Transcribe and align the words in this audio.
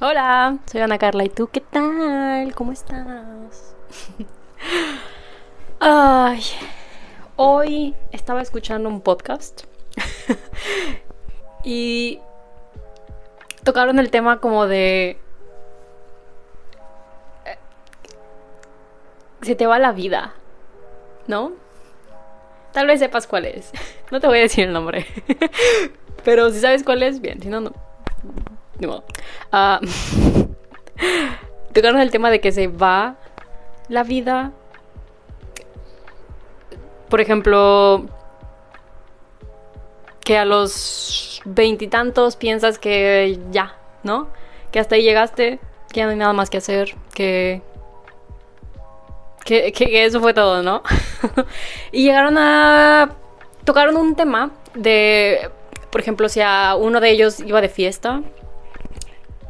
Hola, 0.00 0.58
soy 0.70 0.80
Ana 0.80 0.98
Carla 0.98 1.24
y 1.24 1.28
tú, 1.28 1.48
¿qué 1.48 1.60
tal? 1.60 2.54
¿Cómo 2.54 2.72
estás? 2.72 3.74
Ay, 5.80 6.42
hoy 7.36 7.94
estaba 8.12 8.42
escuchando 8.42 8.88
un 8.88 9.00
podcast 9.00 9.64
y 11.64 12.20
tocaron 13.64 13.98
el 13.98 14.10
tema 14.10 14.40
como 14.40 14.66
de... 14.66 15.18
eh, 17.44 17.58
Se 19.42 19.54
te 19.56 19.66
va 19.66 19.78
la 19.80 19.92
vida, 19.92 20.34
¿no? 21.26 21.52
Tal 22.72 22.86
vez 22.86 23.00
sepas 23.00 23.26
cuál 23.26 23.46
es. 23.46 23.72
No 24.10 24.20
te 24.20 24.26
voy 24.26 24.38
a 24.38 24.42
decir 24.42 24.64
el 24.64 24.72
nombre. 24.72 25.04
Pero 26.24 26.50
si 26.50 26.60
sabes 26.60 26.82
cuál 26.82 27.02
es, 27.02 27.20
bien. 27.20 27.42
Si 27.42 27.48
no, 27.48 27.60
no. 27.60 27.72
Ni 28.78 28.86
modo. 28.86 29.04
Ah, 29.52 29.80
el 31.74 32.10
tema 32.10 32.30
de 32.30 32.40
que 32.40 32.52
se 32.52 32.68
va 32.68 33.16
la 33.88 34.02
vida. 34.02 34.52
Por 37.08 37.20
ejemplo, 37.20 38.06
que 40.24 40.36
a 40.36 40.44
los 40.44 41.40
veintitantos 41.44 42.36
piensas 42.36 42.78
que 42.78 43.38
ya, 43.50 43.76
¿no? 44.02 44.28
Que 44.70 44.78
hasta 44.78 44.96
ahí 44.96 45.02
llegaste, 45.02 45.58
que 45.90 46.00
ya 46.00 46.04
no 46.04 46.10
hay 46.10 46.16
nada 46.16 46.34
más 46.34 46.50
que 46.50 46.58
hacer, 46.58 46.94
que 47.14 47.62
que, 49.48 49.72
que 49.72 50.04
eso 50.04 50.20
fue 50.20 50.34
todo, 50.34 50.62
¿no? 50.62 50.82
y 51.92 52.02
llegaron 52.02 52.36
a... 52.36 53.14
Tocaron 53.64 53.96
un 53.96 54.14
tema 54.14 54.50
de, 54.74 55.50
por 55.90 56.02
ejemplo, 56.02 56.28
si 56.28 56.40
a 56.42 56.74
uno 56.74 57.00
de 57.00 57.10
ellos 57.10 57.40
iba 57.40 57.60
de 57.62 57.70
fiesta, 57.70 58.22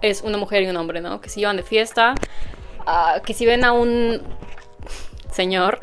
es 0.03 0.23
una 0.23 0.39
mujer 0.39 0.63
y 0.63 0.69
un 0.69 0.77
hombre, 0.77 1.01
¿no? 1.01 1.21
Que 1.21 1.29
si 1.29 1.41
iban 1.41 1.57
de 1.57 1.63
fiesta, 1.63 2.15
uh, 2.87 3.21
que 3.23 3.35
si 3.35 3.47
ven 3.47 3.65
a 3.65 3.73
un 3.73 4.23
señor 5.31 5.81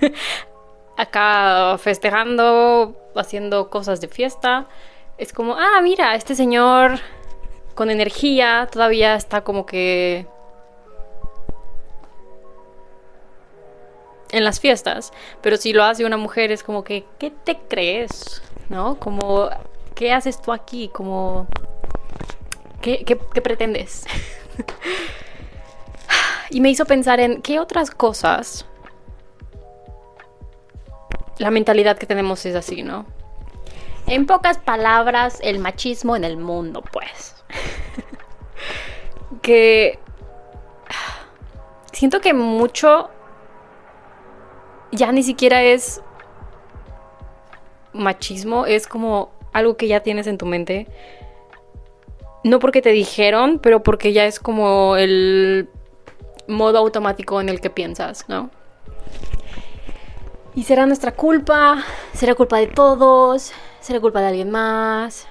acá 0.96 1.76
festejando, 1.78 2.94
haciendo 3.14 3.70
cosas 3.70 4.00
de 4.00 4.08
fiesta, 4.08 4.66
es 5.18 5.32
como, 5.32 5.56
ah, 5.56 5.80
mira, 5.82 6.14
este 6.14 6.34
señor 6.34 6.98
con 7.74 7.90
energía 7.90 8.68
todavía 8.70 9.14
está 9.14 9.42
como 9.42 9.64
que 9.64 10.26
en 14.32 14.44
las 14.44 14.60
fiestas, 14.60 15.12
pero 15.40 15.56
si 15.56 15.72
lo 15.72 15.84
hace 15.84 16.04
una 16.04 16.16
mujer 16.16 16.52
es 16.52 16.62
como 16.62 16.84
que, 16.84 17.04
¿qué 17.18 17.30
te 17.30 17.58
crees? 17.68 18.42
¿No? 18.68 18.96
Como, 18.98 19.48
¿qué 19.94 20.12
haces 20.12 20.40
tú 20.40 20.52
aquí? 20.52 20.88
Como, 20.88 21.46
¿qué, 22.80 23.16
pretendes? 23.42 24.06
y 26.50 26.60
me 26.60 26.70
hizo 26.70 26.84
pensar 26.84 27.20
en 27.20 27.42
qué 27.42 27.60
otras 27.60 27.90
cosas 27.90 28.66
la 31.38 31.50
mentalidad 31.50 31.96
que 31.96 32.06
tenemos 32.06 32.44
es 32.44 32.54
así, 32.54 32.82
¿no? 32.82 33.06
En 34.06 34.26
pocas 34.26 34.58
palabras, 34.58 35.38
el 35.42 35.58
machismo 35.58 36.14
en 36.16 36.24
el 36.24 36.36
mundo, 36.36 36.82
pues. 36.92 37.34
que 39.42 39.98
siento 41.92 42.20
que 42.20 42.34
mucho 42.34 43.08
ya 44.92 45.12
ni 45.12 45.22
siquiera 45.22 45.62
es 45.62 46.02
machismo, 47.92 48.66
es 48.66 48.86
como 48.86 49.30
algo 49.52 49.76
que 49.76 49.88
ya 49.88 50.00
tienes 50.00 50.26
en 50.26 50.38
tu 50.38 50.46
mente. 50.46 50.86
No 52.42 52.58
porque 52.58 52.80
te 52.82 52.90
dijeron, 52.90 53.58
pero 53.58 53.82
porque 53.82 54.12
ya 54.12 54.24
es 54.24 54.40
como 54.40 54.96
el 54.96 55.68
modo 56.46 56.78
automático 56.78 57.40
en 57.40 57.48
el 57.48 57.60
que 57.60 57.70
piensas, 57.70 58.28
¿no? 58.28 58.50
Y 60.54 60.64
será 60.64 60.86
nuestra 60.86 61.12
culpa, 61.12 61.84
será 62.12 62.34
culpa 62.34 62.58
de 62.58 62.66
todos, 62.66 63.52
será 63.80 64.00
culpa 64.00 64.20
de 64.20 64.28
alguien 64.28 64.50
más. 64.50 65.28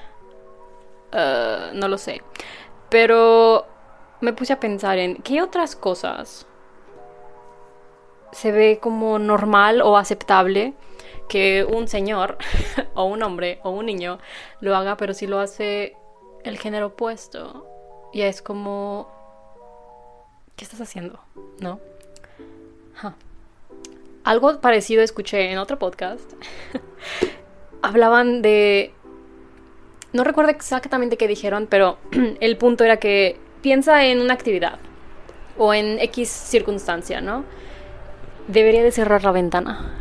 Uh, 1.12 1.74
no 1.74 1.88
lo 1.88 1.98
sé. 1.98 2.22
Pero 2.90 3.66
me 4.22 4.34
puse 4.34 4.54
a 4.54 4.60
pensar 4.60 4.98
en 4.98 5.18
qué 5.18 5.42
otras 5.42 5.76
cosas 5.76 6.46
se 8.32 8.52
ve 8.52 8.80
como 8.82 9.18
normal 9.20 9.82
o 9.82 9.98
aceptable 9.98 10.74
que 11.28 11.66
un 11.66 11.88
señor 11.88 12.38
o 12.94 13.06
un 13.06 13.24
hombre 13.24 13.60
o 13.64 13.72
un 13.72 13.86
niño 13.86 14.20
lo 14.62 14.76
haga, 14.76 14.98
pero 14.98 15.14
si 15.14 15.28
lo 15.28 15.40
hace 15.40 15.96
el 16.44 16.58
género 16.58 16.88
opuesto, 16.88 17.66
ya 18.14 18.28
es 18.28 18.42
como, 18.42 19.10
¿qué 20.56 20.66
estás 20.66 20.82
haciendo? 20.82 21.20
¿No? 21.60 21.80
Algo 24.24 24.60
parecido 24.60 25.02
escuché 25.02 25.52
en 25.52 25.58
otro 25.58 25.80
podcast. 25.80 26.34
Hablaban 27.82 28.42
de... 28.42 28.94
No 30.12 30.24
recuerdo 30.24 30.52
exactamente 30.52 31.18
qué 31.18 31.28
dijeron, 31.28 31.68
pero 31.70 31.98
el 32.40 32.58
punto 32.58 32.84
era 32.84 32.98
que 32.98 33.38
piensa 33.62 34.06
en 34.06 34.22
una 34.22 34.34
actividad 34.34 34.80
o 35.58 35.74
en 35.74 36.00
X 36.00 36.30
circunstancia, 36.30 37.22
¿no? 37.22 37.44
Debería 38.48 38.84
de 38.84 38.92
cerrar 38.92 39.24
la 39.24 39.32
ventana. 39.32 39.99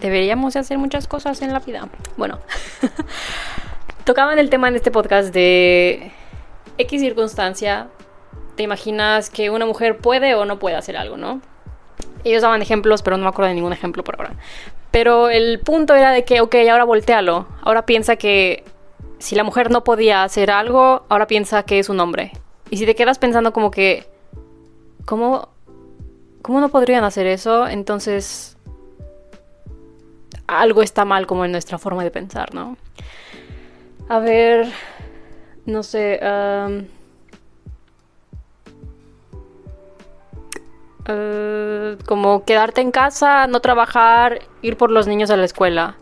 Deberíamos 0.00 0.54
de 0.54 0.60
hacer 0.60 0.78
muchas 0.78 1.06
cosas 1.08 1.40
en 1.42 1.52
la 1.52 1.60
vida. 1.60 1.88
Bueno, 2.16 2.38
tocaban 4.04 4.38
el 4.38 4.50
tema 4.50 4.68
en 4.68 4.76
este 4.76 4.90
podcast 4.90 5.32
de 5.32 6.12
X 6.78 7.00
circunstancia. 7.00 7.88
Te 8.56 8.62
imaginas 8.62 9.30
que 9.30 9.50
una 9.50 9.66
mujer 9.66 9.98
puede 9.98 10.34
o 10.34 10.44
no 10.44 10.58
puede 10.58 10.76
hacer 10.76 10.96
algo, 10.96 11.16
¿no? 11.16 11.40
Ellos 12.24 12.42
daban 12.42 12.62
ejemplos, 12.62 13.02
pero 13.02 13.16
no 13.16 13.24
me 13.24 13.28
acuerdo 13.28 13.48
de 13.48 13.54
ningún 13.54 13.72
ejemplo 13.72 14.02
por 14.04 14.16
ahora. 14.16 14.34
Pero 14.90 15.28
el 15.28 15.60
punto 15.60 15.94
era 15.94 16.10
de 16.10 16.24
que, 16.24 16.40
ok, 16.40 16.54
ahora 16.70 16.84
voltealo. 16.84 17.46
Ahora 17.62 17.86
piensa 17.86 18.16
que 18.16 18.64
si 19.18 19.34
la 19.34 19.44
mujer 19.44 19.70
no 19.70 19.84
podía 19.84 20.24
hacer 20.24 20.50
algo, 20.50 21.04
ahora 21.08 21.26
piensa 21.26 21.62
que 21.62 21.78
es 21.78 21.88
un 21.88 22.00
hombre. 22.00 22.32
Y 22.70 22.78
si 22.78 22.86
te 22.86 22.94
quedas 22.94 23.18
pensando 23.18 23.52
como 23.52 23.70
que, 23.70 24.06
¿cómo, 25.04 25.48
cómo 26.42 26.60
no 26.60 26.68
podrían 26.68 27.04
hacer 27.04 27.26
eso? 27.26 27.68
Entonces, 27.68 28.55
algo 30.46 30.82
está 30.82 31.04
mal 31.04 31.26
como 31.26 31.44
en 31.44 31.52
nuestra 31.52 31.78
forma 31.78 32.04
de 32.04 32.10
pensar, 32.10 32.54
¿no? 32.54 32.76
A 34.08 34.18
ver, 34.18 34.72
no 35.64 35.82
sé. 35.82 36.20
Um, 36.22 36.86
como 42.04 42.44
quedarte 42.44 42.80
en 42.80 42.90
casa, 42.90 43.46
no 43.46 43.60
trabajar, 43.60 44.40
ir 44.62 44.76
por 44.76 44.90
los 44.90 45.06
niños 45.06 45.30
a 45.30 45.36
la 45.36 45.44
escuela. 45.44 45.96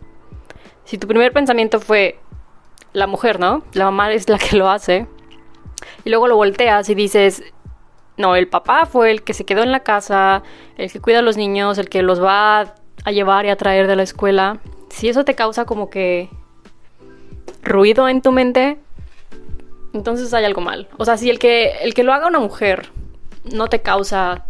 Si 0.83 0.97
tu 0.97 1.07
primer 1.07 1.31
pensamiento 1.31 1.79
fue 1.79 2.19
la 2.93 3.07
mujer, 3.07 3.39
¿no? 3.39 3.63
La 3.73 3.85
mamá 3.85 4.11
es 4.13 4.29
la 4.29 4.37
que 4.37 4.55
lo 4.55 4.69
hace. 4.69 5.07
Y 6.03 6.09
luego 6.09 6.27
lo 6.27 6.35
volteas 6.35 6.89
y 6.89 6.95
dices, 6.95 7.43
no, 8.17 8.35
el 8.35 8.47
papá 8.47 8.85
fue 8.85 9.11
el 9.11 9.23
que 9.23 9.33
se 9.33 9.45
quedó 9.45 9.61
en 9.63 9.71
la 9.71 9.81
casa, 9.81 10.41
el 10.77 10.91
que 10.91 11.01
cuida 11.01 11.19
a 11.19 11.21
los 11.21 11.37
niños, 11.37 11.77
el 11.77 11.89
que 11.89 12.01
los 12.01 12.23
va 12.23 12.75
a 13.03 13.11
llevar 13.11 13.45
y 13.45 13.49
a 13.49 13.55
traer 13.55 13.87
de 13.87 13.95
la 13.95 14.03
escuela. 14.03 14.59
Si 14.89 15.09
eso 15.09 15.25
te 15.25 15.35
causa 15.35 15.65
como 15.65 15.89
que 15.89 16.29
ruido 17.63 18.07
en 18.07 18.21
tu 18.21 18.31
mente, 18.31 18.77
entonces 19.93 20.33
hay 20.33 20.45
algo 20.45 20.61
mal. 20.61 20.87
O 20.97 21.05
sea, 21.05 21.17
si 21.17 21.29
el 21.29 21.39
que, 21.39 21.77
el 21.81 21.93
que 21.93 22.03
lo 22.03 22.13
haga 22.13 22.27
una 22.27 22.39
mujer 22.39 22.89
no 23.43 23.67
te 23.67 23.81
causa 23.81 24.45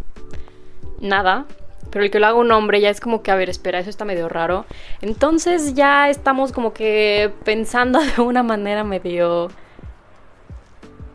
nada, 1.00 1.46
pero 1.90 2.04
el 2.04 2.10
que 2.10 2.20
lo 2.20 2.26
haga 2.26 2.36
un 2.36 2.50
hombre 2.52 2.80
ya 2.80 2.90
es 2.90 3.00
como 3.00 3.22
que, 3.22 3.30
a 3.30 3.36
ver, 3.36 3.48
espera, 3.48 3.78
eso 3.78 3.90
está 3.90 4.04
medio 4.04 4.28
raro. 4.28 4.66
Entonces 5.00 5.74
ya 5.74 6.10
estamos 6.10 6.52
como 6.52 6.72
que 6.72 7.32
pensando 7.44 8.00
de 8.16 8.20
una 8.20 8.42
manera 8.42 8.84
medio 8.84 9.48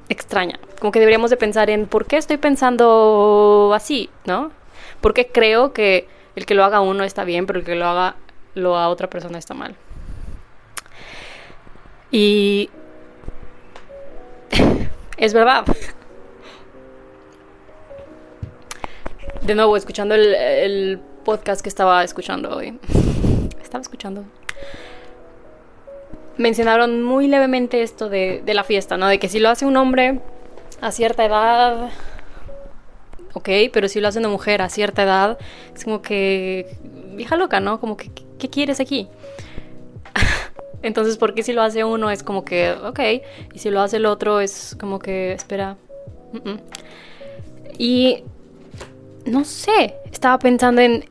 extraña. 0.09 0.59
Como 0.79 0.91
que 0.91 0.99
deberíamos 0.99 1.29
de 1.29 1.37
pensar 1.37 1.69
en 1.69 1.87
por 1.87 2.05
qué 2.05 2.17
estoy 2.17 2.37
pensando 2.37 3.71
así, 3.75 4.09
¿no? 4.25 4.51
¿Por 5.01 5.13
qué 5.13 5.27
creo 5.27 5.73
que 5.73 6.07
el 6.35 6.45
que 6.45 6.53
lo 6.53 6.63
haga 6.63 6.81
uno 6.81 7.03
está 7.03 7.23
bien, 7.23 7.45
pero 7.45 7.59
el 7.59 7.65
que 7.65 7.75
lo 7.75 7.85
haga 7.85 8.15
lo 8.53 8.77
a 8.77 8.89
otra 8.89 9.09
persona 9.09 9.37
está 9.37 9.53
mal? 9.53 9.75
Y 12.11 12.69
es 15.17 15.33
verdad. 15.33 15.65
De 19.41 19.55
nuevo, 19.55 19.75
escuchando 19.75 20.13
el, 20.15 20.99
podcast 21.25 21.61
que 21.61 21.69
estaba 21.69 22.03
escuchando 22.03 22.55
hoy. 22.55 22.79
Estaba 23.61 23.83
escuchando. 23.83 24.25
Mencionaron 26.37 27.03
muy 27.03 27.27
levemente 27.27 27.83
esto 27.83 28.09
de 28.09 28.41
la 28.47 28.63
fiesta, 28.63 28.97
¿no? 28.97 29.07
De 29.07 29.19
que 29.19 29.29
si 29.29 29.39
lo 29.39 29.49
hace 29.49 29.65
un 29.67 29.77
hombre 29.77 30.19
a 30.81 30.91
cierta 30.91 31.23
edad, 31.23 31.91
ok, 33.33 33.49
pero 33.71 33.87
si 33.87 33.99
lo 33.99 34.07
hace 34.07 34.19
una 34.19 34.29
mujer 34.29 34.61
a 34.61 34.69
cierta 34.69 35.03
edad, 35.03 35.37
es 35.75 35.83
como 35.83 36.01
que, 36.01 36.77
vieja 37.13 37.35
loca, 37.35 37.59
¿no? 37.59 37.79
Como 37.79 37.97
que, 37.97 38.11
¿qué 38.39 38.49
quieres 38.49 38.79
aquí? 38.79 39.07
Entonces, 40.81 41.17
¿por 41.17 41.33
qué 41.33 41.43
si 41.43 41.53
lo 41.53 41.61
hace 41.61 41.83
uno 41.83 42.09
es 42.09 42.23
como 42.23 42.43
que, 42.43 42.71
ok, 42.71 42.99
y 43.53 43.59
si 43.59 43.69
lo 43.69 43.81
hace 43.81 43.97
el 43.97 44.05
otro 44.05 44.39
es 44.39 44.75
como 44.79 44.99
que, 44.99 45.33
espera. 45.33 45.77
Y 47.77 48.23
no 49.25 49.43
sé, 49.43 49.95
estaba 50.11 50.39
pensando 50.39 50.81
en, 50.81 51.05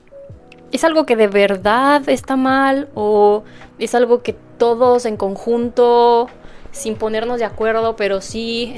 ¿es 0.73 0.85
algo 0.85 1.07
que 1.07 1.17
de 1.17 1.29
verdad 1.29 2.09
está 2.09 2.37
mal 2.37 2.89
o 2.95 3.45
es 3.79 3.95
algo 3.95 4.23
que 4.23 4.35
todos 4.59 5.07
en 5.07 5.17
conjunto, 5.17 6.29
sin 6.73 6.97
ponernos 6.97 7.39
de 7.39 7.45
acuerdo, 7.45 7.97
pero 7.97 8.21
sí, 8.21 8.77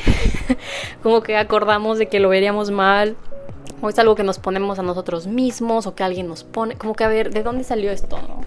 como 1.02 1.22
que 1.22 1.36
acordamos 1.36 1.98
de 1.98 2.08
que 2.08 2.20
lo 2.20 2.28
veríamos 2.28 2.70
mal? 2.70 3.16
¿O 3.82 3.88
es 3.88 3.98
algo 3.98 4.14
que 4.14 4.22
nos 4.22 4.38
ponemos 4.38 4.78
a 4.78 4.82
nosotros 4.82 5.26
mismos 5.26 5.88
o 5.88 5.94
que 5.96 6.04
alguien 6.04 6.28
nos 6.28 6.44
pone? 6.44 6.76
Como 6.76 6.94
que 6.94 7.02
a 7.02 7.08
ver, 7.08 7.30
¿de 7.34 7.42
dónde 7.42 7.64
salió 7.64 7.90
esto? 7.90 8.16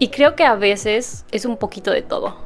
Y 0.00 0.08
creo 0.08 0.36
que 0.36 0.44
a 0.44 0.54
veces 0.54 1.24
es 1.32 1.44
un 1.44 1.56
poquito 1.56 1.90
de 1.90 2.02
todo. 2.02 2.36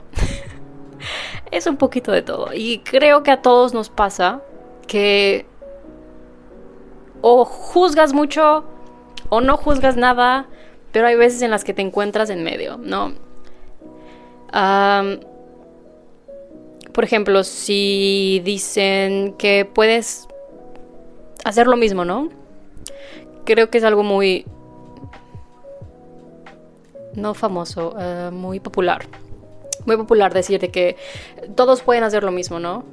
es 1.50 1.66
un 1.66 1.76
poquito 1.76 2.12
de 2.12 2.22
todo. 2.22 2.48
Y 2.54 2.78
creo 2.78 3.22
que 3.22 3.30
a 3.30 3.42
todos 3.42 3.74
nos 3.74 3.90
pasa 3.90 4.40
que 4.86 5.46
o 7.20 7.44
juzgas 7.44 8.12
mucho 8.12 8.64
o 9.28 9.40
no 9.40 9.56
juzgas 9.56 9.96
nada, 9.96 10.46
pero 10.92 11.06
hay 11.06 11.16
veces 11.16 11.42
en 11.42 11.50
las 11.50 11.64
que 11.64 11.72
te 11.74 11.82
encuentras 11.82 12.30
en 12.30 12.42
medio, 12.42 12.76
¿no? 12.76 13.12
Por 16.92 17.04
ejemplo, 17.04 17.44
si 17.44 18.40
dicen 18.44 19.34
que 19.38 19.64
puedes 19.64 20.28
hacer 21.44 21.66
lo 21.66 21.76
mismo, 21.76 22.04
¿no? 22.04 22.28
Creo 23.44 23.70
que 23.70 23.78
es 23.78 23.84
algo 23.84 24.02
muy 24.02 24.44
no 27.14 27.34
famoso, 27.34 27.94
eh, 27.98 28.30
muy 28.32 28.60
popular. 28.60 29.06
Muy 29.84 29.96
popular 29.96 30.32
decir 30.32 30.60
de 30.60 30.70
que 30.70 30.96
todos 31.54 31.82
pueden 31.82 32.04
hacer 32.04 32.22
lo 32.22 32.30
mismo, 32.30 32.60
¿no? 32.60 32.84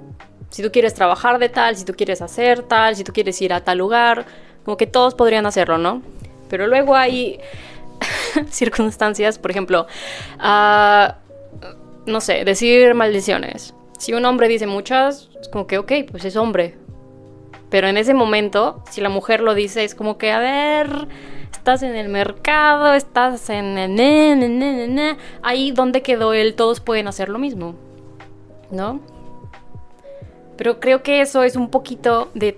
Si 0.49 0.63
tú 0.63 0.71
quieres 0.71 0.93
trabajar 0.93 1.37
de 1.37 1.49
tal, 1.49 1.75
si 1.75 1.85
tú 1.85 1.93
quieres 1.93 2.21
hacer 2.21 2.63
tal, 2.63 2.95
si 2.95 3.03
tú 3.03 3.13
quieres 3.13 3.39
ir 3.41 3.53
a 3.53 3.63
tal 3.63 3.77
lugar, 3.77 4.25
como 4.65 4.77
que 4.77 4.87
todos 4.87 5.13
podrían 5.13 5.45
hacerlo, 5.45 5.77
¿no? 5.77 6.01
Pero 6.49 6.67
luego 6.67 6.95
hay 6.95 7.39
circunstancias, 8.49 9.37
por 9.37 9.51
ejemplo, 9.51 9.85
uh, 10.39 11.13
no 12.05 12.21
sé, 12.21 12.43
decir 12.43 12.95
maldiciones. 12.95 13.75
Si 13.99 14.13
un 14.13 14.23
hombre 14.23 14.47
dice 14.47 14.65
muchas, 14.65 15.29
es 15.41 15.49
como 15.49 15.67
que, 15.67 15.77
ok, 15.77 15.91
pues 16.09 16.23
es 16.23 16.37
hombre. 16.37 16.77
Pero 17.69 17.89
en 17.89 17.97
ese 17.97 18.13
momento, 18.13 18.81
si 18.89 19.01
la 19.01 19.09
mujer 19.09 19.41
lo 19.41 19.53
dice, 19.53 19.83
es 19.83 19.93
como 19.93 20.17
que, 20.17 20.31
a 20.31 20.39
ver, 20.39 21.09
estás 21.51 21.83
en 21.83 21.97
el 21.97 22.07
mercado, 22.07 22.93
estás 22.93 23.49
en... 23.49 23.77
Ahí 25.43 25.71
donde 25.71 26.01
quedó 26.01 26.33
él, 26.33 26.55
todos 26.55 26.79
pueden 26.79 27.09
hacer 27.09 27.27
lo 27.27 27.39
mismo, 27.39 27.75
¿no? 28.71 29.01
Pero 30.55 30.79
creo 30.79 31.03
que 31.03 31.19
eso 31.19 31.43
es 31.43 31.57
un 31.57 31.69
poquito 31.69 32.29
de 32.33 32.57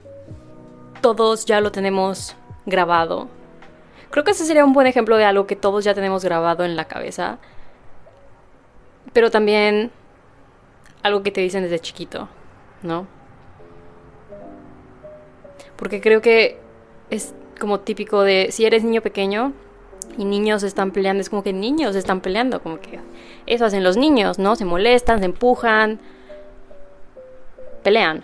todos 1.02 1.46
ya 1.46 1.60
lo 1.60 1.72
tenemos 1.72 2.36
grabado. 2.68 3.30
Creo 4.12 4.24
que 4.24 4.32
ese 4.32 4.46
sería 4.46 4.64
un 4.64 4.74
buen 4.74 4.86
ejemplo 4.86 5.18
de 5.18 5.26
algo 5.26 5.48
que 5.48 5.56
todos 5.56 5.84
ya 5.84 5.96
tenemos 5.96 6.24
grabado 6.24 6.66
en 6.66 6.76
la 6.76 6.86
cabeza. 6.86 7.40
Pero 9.12 9.32
también 9.32 9.92
algo 11.04 11.24
que 11.24 11.32
te 11.32 11.42
dicen 11.42 11.64
desde 11.64 11.80
chiquito, 11.80 12.28
¿no? 12.84 13.08
Porque 15.76 16.02
creo 16.02 16.22
que 16.22 16.60
es 17.10 17.34
como 17.60 17.80
típico 17.80 18.22
de 18.22 18.50
si 18.52 18.66
eres 18.66 18.84
niño 18.84 19.02
pequeño 19.02 19.54
y 20.18 20.26
niños 20.26 20.64
están 20.64 20.92
peleando, 20.92 21.22
es 21.22 21.30
como 21.30 21.44
que 21.44 21.54
niños 21.54 21.96
están 21.96 22.22
peleando, 22.22 22.62
como 22.62 22.80
que 22.80 23.00
eso 23.46 23.66
hacen 23.66 23.84
los 23.84 23.98
niños, 23.98 24.40
¿no? 24.40 24.56
Se 24.56 24.66
molestan, 24.66 25.20
se 25.20 25.26
empujan, 25.26 26.00
pelean. 27.84 28.24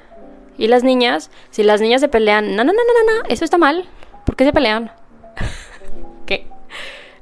Y 0.58 0.68
las 0.68 0.84
niñas, 0.84 1.32
si 1.50 1.64
las 1.64 1.82
niñas 1.82 2.02
se 2.02 2.08
pelean, 2.08 2.56
no, 2.56 2.64
no, 2.64 2.74
no, 2.74 2.80
no, 2.80 3.14
no, 3.14 3.24
eso 3.30 3.44
está 3.44 3.58
mal. 3.58 3.88
¿Por 4.26 4.36
qué 4.36 4.46
se 4.46 4.54
pelean? 4.54 4.92
¿Qué? 6.26 6.48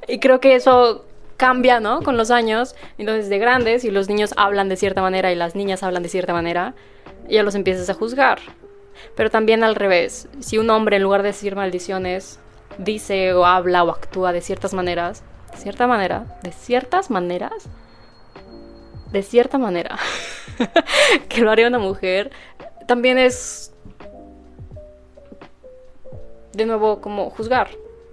Y 0.08 0.18
creo 0.18 0.40
que 0.40 0.54
eso 0.54 1.05
cambia, 1.36 1.80
¿no? 1.80 2.02
Con 2.02 2.16
los 2.16 2.30
años. 2.30 2.74
Entonces, 2.98 3.28
de 3.28 3.38
grandes, 3.38 3.84
y 3.84 3.90
los 3.90 4.08
niños 4.08 4.32
hablan 4.36 4.68
de 4.68 4.76
cierta 4.76 5.02
manera 5.02 5.32
y 5.32 5.34
las 5.34 5.54
niñas 5.54 5.82
hablan 5.82 6.02
de 6.02 6.08
cierta 6.08 6.32
manera, 6.32 6.74
ya 7.28 7.42
los 7.42 7.54
empiezas 7.54 7.88
a 7.90 7.94
juzgar. 7.94 8.38
Pero 9.14 9.30
también 9.30 9.64
al 9.64 9.74
revés, 9.74 10.28
si 10.40 10.58
un 10.58 10.70
hombre 10.70 10.96
en 10.96 11.02
lugar 11.02 11.22
de 11.22 11.28
decir 11.28 11.56
maldiciones, 11.56 12.40
dice 12.78 13.32
o 13.34 13.46
habla 13.46 13.84
o 13.84 13.90
actúa 13.90 14.32
de 14.32 14.40
ciertas 14.40 14.74
maneras, 14.74 15.22
de 15.52 15.58
cierta 15.58 15.86
manera, 15.86 16.38
de 16.42 16.52
ciertas 16.52 17.10
maneras, 17.10 17.68
de 19.12 19.22
cierta 19.22 19.58
manera, 19.58 19.98
que 21.28 21.40
lo 21.40 21.50
haría 21.50 21.68
una 21.68 21.78
mujer, 21.78 22.30
también 22.86 23.18
es, 23.18 23.74
de 26.52 26.66
nuevo, 26.66 27.00
como 27.00 27.30
juzgar. 27.30 27.70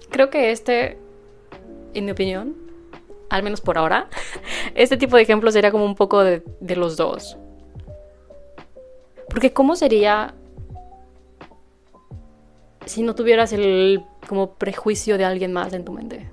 Creo 0.10 0.30
que 0.30 0.52
este, 0.52 0.98
en 1.94 2.06
mi 2.06 2.12
opinión, 2.12 2.63
al 3.34 3.42
menos 3.42 3.62
por 3.62 3.80
ahora, 3.80 4.10
este 4.76 4.96
tipo 4.96 5.16
de 5.16 5.24
ejemplos 5.24 5.56
sería 5.56 5.72
como 5.72 5.86
un 5.86 5.96
poco 5.96 6.24
de, 6.24 6.44
los 6.76 6.98
dos. 6.98 7.36
Porque 9.28 9.52
¿cómo 9.52 9.76
sería 9.76 10.36
si 12.86 13.02
no 13.02 13.16
tuvieras 13.16 13.52
el 13.54 14.04
como 14.28 14.54
prejuicio 14.54 15.18
de 15.18 15.26
alguien 15.26 15.52
más 15.52 15.74
en 15.74 15.84
tu 15.84 15.92
mente. 15.94 16.30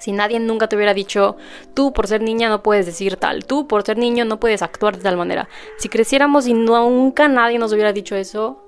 Si 0.00 0.10
nadie 0.10 0.40
nunca 0.40 0.68
te 0.68 0.74
hubiera 0.74 0.92
dicho, 0.92 1.36
tú 1.74 1.92
por 1.92 2.08
ser 2.08 2.20
niña 2.20 2.48
no 2.48 2.64
puedes 2.64 2.86
decir 2.86 3.16
tal, 3.16 3.44
tú 3.44 3.68
por 3.68 3.84
ser 3.84 3.98
niño 3.98 4.24
no 4.24 4.40
puedes 4.40 4.62
actuar 4.62 4.96
de 4.96 5.02
tal 5.04 5.16
manera. 5.16 5.48
Si 5.78 5.88
creciéramos 5.88 6.48
y 6.48 6.54
nunca 6.54 7.28
nadie 7.28 7.60
nos 7.60 7.72
hubiera 7.72 7.92
dicho 7.92 8.16
eso, 8.16 8.60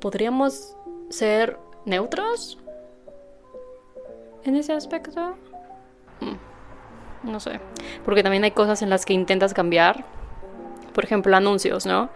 ¿podríamos 0.00 0.76
ser 1.10 1.58
neutros 1.84 2.61
en 4.44 4.56
ese 4.56 4.72
aspecto? 4.72 5.36
Mm, 6.20 7.30
no 7.30 7.40
sé. 7.40 7.60
Porque 8.04 8.22
también 8.22 8.44
hay 8.44 8.50
cosas 8.50 8.82
en 8.82 8.90
las 8.90 9.04
que 9.04 9.12
intentas 9.12 9.54
cambiar. 9.54 10.04
Por 10.92 11.04
ejemplo, 11.04 11.36
anuncios, 11.36 11.86
¿no? 11.86 12.10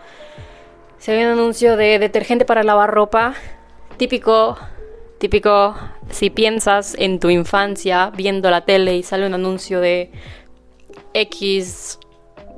Se 0.98 1.14
ve 1.14 1.24
un 1.26 1.32
anuncio 1.32 1.76
de 1.76 1.98
detergente 1.98 2.44
para 2.44 2.62
lavar 2.62 2.90
ropa. 2.90 3.34
Típico, 3.96 4.58
típico, 5.18 5.74
si 6.10 6.30
piensas 6.30 6.94
en 6.98 7.20
tu 7.20 7.30
infancia 7.30 8.10
viendo 8.14 8.50
la 8.50 8.62
tele 8.64 8.96
y 8.96 9.02
sale 9.02 9.26
un 9.26 9.34
anuncio 9.34 9.80
de 9.80 10.10
X 11.14 11.98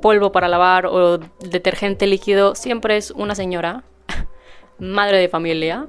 polvo 0.01 0.31
para 0.31 0.47
lavar 0.47 0.85
o 0.85 1.17
detergente 1.17 2.07
líquido, 2.07 2.55
siempre 2.55 2.97
es 2.97 3.11
una 3.11 3.35
señora, 3.35 3.83
madre 4.79 5.17
de 5.17 5.29
familia, 5.29 5.87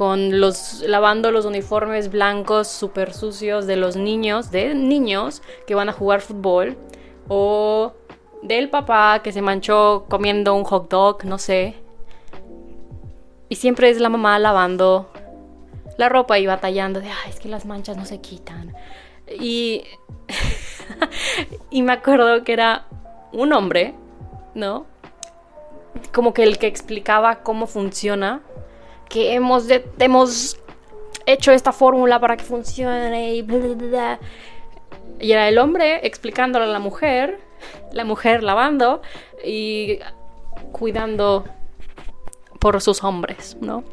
con 0.00 0.40
los 0.40 0.80
lavando 0.86 1.30
los 1.30 1.44
uniformes 1.44 2.10
blancos 2.10 2.68
súper 2.68 3.12
sucios 3.12 3.66
de 3.66 3.76
los 3.76 3.96
niños, 3.96 4.50
de 4.50 4.74
niños 4.74 5.42
que 5.66 5.74
van 5.74 5.90
a 5.90 5.92
jugar 5.92 6.22
fútbol 6.22 6.78
o 7.28 7.92
del 8.40 8.70
papá 8.70 9.20
que 9.22 9.30
se 9.30 9.42
manchó 9.42 10.06
comiendo 10.08 10.54
un 10.54 10.64
hot 10.64 10.88
dog, 10.88 11.26
no 11.26 11.36
sé. 11.36 11.74
Y 13.50 13.56
siempre 13.56 13.90
es 13.90 14.00
la 14.00 14.08
mamá 14.08 14.38
lavando 14.38 15.10
la 15.98 16.08
ropa 16.08 16.38
y 16.38 16.46
batallando 16.46 17.02
de, 17.02 17.10
ay, 17.10 17.28
es 17.28 17.38
que 17.38 17.50
las 17.50 17.66
manchas 17.66 17.98
no 17.98 18.06
se 18.06 18.22
quitan. 18.22 18.74
Y, 19.38 19.84
y 21.70 21.82
me 21.82 21.92
acuerdo 21.92 22.42
que 22.42 22.54
era 22.54 22.86
un 23.34 23.52
hombre, 23.52 23.94
¿no? 24.54 24.86
Como 26.10 26.32
que 26.32 26.42
el 26.42 26.56
que 26.56 26.68
explicaba 26.68 27.42
cómo 27.42 27.66
funciona, 27.66 28.40
que 29.10 29.34
hemos, 29.34 29.66
hemos 29.98 30.58
hecho 31.26 31.52
esta 31.52 31.72
fórmula 31.72 32.18
para 32.18 32.38
que 32.38 32.44
funcione 32.44 33.34
y 33.34 33.46
Y 35.20 35.32
era 35.32 35.48
el 35.48 35.58
hombre 35.58 36.06
explicándole 36.06 36.64
a 36.64 36.68
la 36.68 36.78
mujer 36.78 37.38
la 37.92 38.04
mujer 38.04 38.42
lavando 38.42 39.02
y 39.44 39.98
cuidando 40.72 41.44
por 42.58 42.80
sus 42.80 43.02
hombres, 43.04 43.56
¿no? 43.60 43.84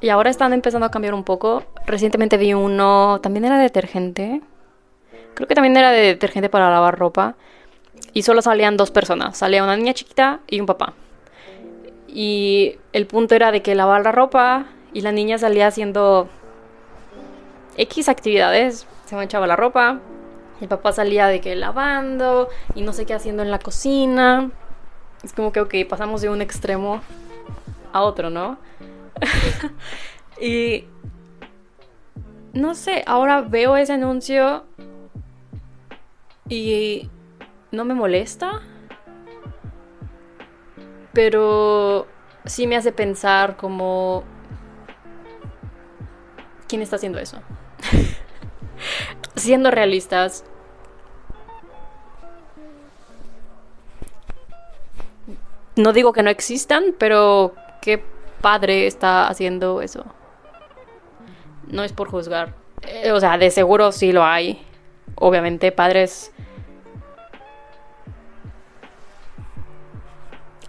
Y 0.00 0.08
ahora 0.08 0.30
están 0.30 0.52
empezando 0.52 0.86
a 0.86 0.90
cambiar 0.90 1.14
un 1.14 1.24
poco. 1.24 1.64
Recientemente 1.86 2.36
vi 2.36 2.54
uno, 2.54 3.20
también 3.22 3.44
era 3.44 3.58
detergente. 3.58 4.42
Creo 5.34 5.48
que 5.48 5.54
también 5.54 5.76
era 5.76 5.90
de 5.90 6.00
detergente 6.00 6.48
para 6.48 6.70
lavar 6.70 6.98
ropa. 6.98 7.36
Y 8.12 8.22
solo 8.22 8.42
salían 8.42 8.76
dos 8.76 8.90
personas. 8.90 9.38
Salía 9.38 9.62
una 9.62 9.76
niña 9.76 9.94
chiquita 9.94 10.40
y 10.48 10.60
un 10.60 10.66
papá. 10.66 10.94
Y 12.16 12.78
el 12.94 13.06
punto 13.06 13.34
era 13.34 13.52
de 13.52 13.60
que 13.60 13.74
lavaba 13.74 14.00
la 14.00 14.10
ropa 14.10 14.64
y 14.94 15.02
la 15.02 15.12
niña 15.12 15.36
salía 15.36 15.66
haciendo 15.66 16.30
X 17.76 18.08
actividades. 18.08 18.86
Se 19.04 19.16
manchaba 19.16 19.46
la 19.46 19.54
ropa, 19.54 20.00
el 20.62 20.66
papá 20.66 20.92
salía 20.92 21.26
de 21.26 21.42
que 21.42 21.54
lavando 21.56 22.48
y 22.74 22.80
no 22.80 22.94
sé 22.94 23.04
qué 23.04 23.12
haciendo 23.12 23.42
en 23.42 23.50
la 23.50 23.58
cocina. 23.58 24.50
Es 25.22 25.34
como 25.34 25.52
que, 25.52 25.60
ok, 25.60 25.74
pasamos 25.86 26.22
de 26.22 26.30
un 26.30 26.40
extremo 26.40 27.02
a 27.92 28.00
otro, 28.00 28.30
¿no? 28.30 28.56
y 30.40 30.86
no 32.54 32.74
sé, 32.74 33.04
ahora 33.06 33.42
veo 33.42 33.76
ese 33.76 33.92
anuncio 33.92 34.64
y 36.48 37.10
no 37.72 37.84
me 37.84 37.92
molesta, 37.92 38.62
pero 41.16 42.06
sí 42.44 42.66
me 42.66 42.76
hace 42.76 42.92
pensar 42.92 43.56
como... 43.56 44.22
¿Quién 46.68 46.82
está 46.82 46.96
haciendo 46.96 47.18
eso? 47.18 47.38
Siendo 49.34 49.70
realistas, 49.70 50.44
no 55.74 55.94
digo 55.94 56.12
que 56.12 56.22
no 56.22 56.28
existan, 56.28 56.94
pero 56.98 57.54
qué 57.80 58.04
padre 58.42 58.86
está 58.86 59.26
haciendo 59.26 59.80
eso. 59.80 60.04
No 61.66 61.82
es 61.82 61.94
por 61.94 62.10
juzgar. 62.10 62.52
Eh, 62.82 63.12
o 63.12 63.20
sea, 63.20 63.38
de 63.38 63.50
seguro 63.50 63.90
sí 63.90 64.12
lo 64.12 64.22
hay. 64.22 64.62
Obviamente, 65.14 65.72
padres 65.72 66.34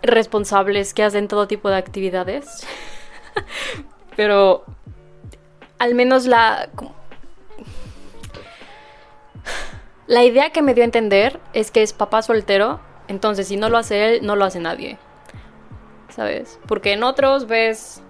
responsables 0.02 0.94
que 0.94 1.04
hacen 1.04 1.28
todo 1.28 1.48
tipo 1.48 1.70
de 1.70 1.78
actividades. 1.78 2.66
pero 4.16 4.64
al 5.80 5.96
menos 5.96 6.26
la... 6.26 6.70
La 10.08 10.24
idea 10.24 10.52
que 10.52 10.62
me 10.62 10.74
dio 10.74 10.84
a 10.84 10.86
entender 10.86 11.40
es 11.52 11.70
que 11.70 11.84
es 11.84 11.92
papá 11.92 12.22
soltero 12.22 12.80
entonces, 13.08 13.48
si 13.48 13.58
no 13.58 13.70
lo 13.70 13.78
hace 13.78 14.16
él, 14.16 14.26
no 14.26 14.36
lo 14.36 14.46
hace 14.46 14.60
nadie. 14.60 14.98
¿Sabes? 16.10 16.60
Porque 16.68 16.94
en 16.94 17.04
otros 17.04 17.48
ves 17.48 18.02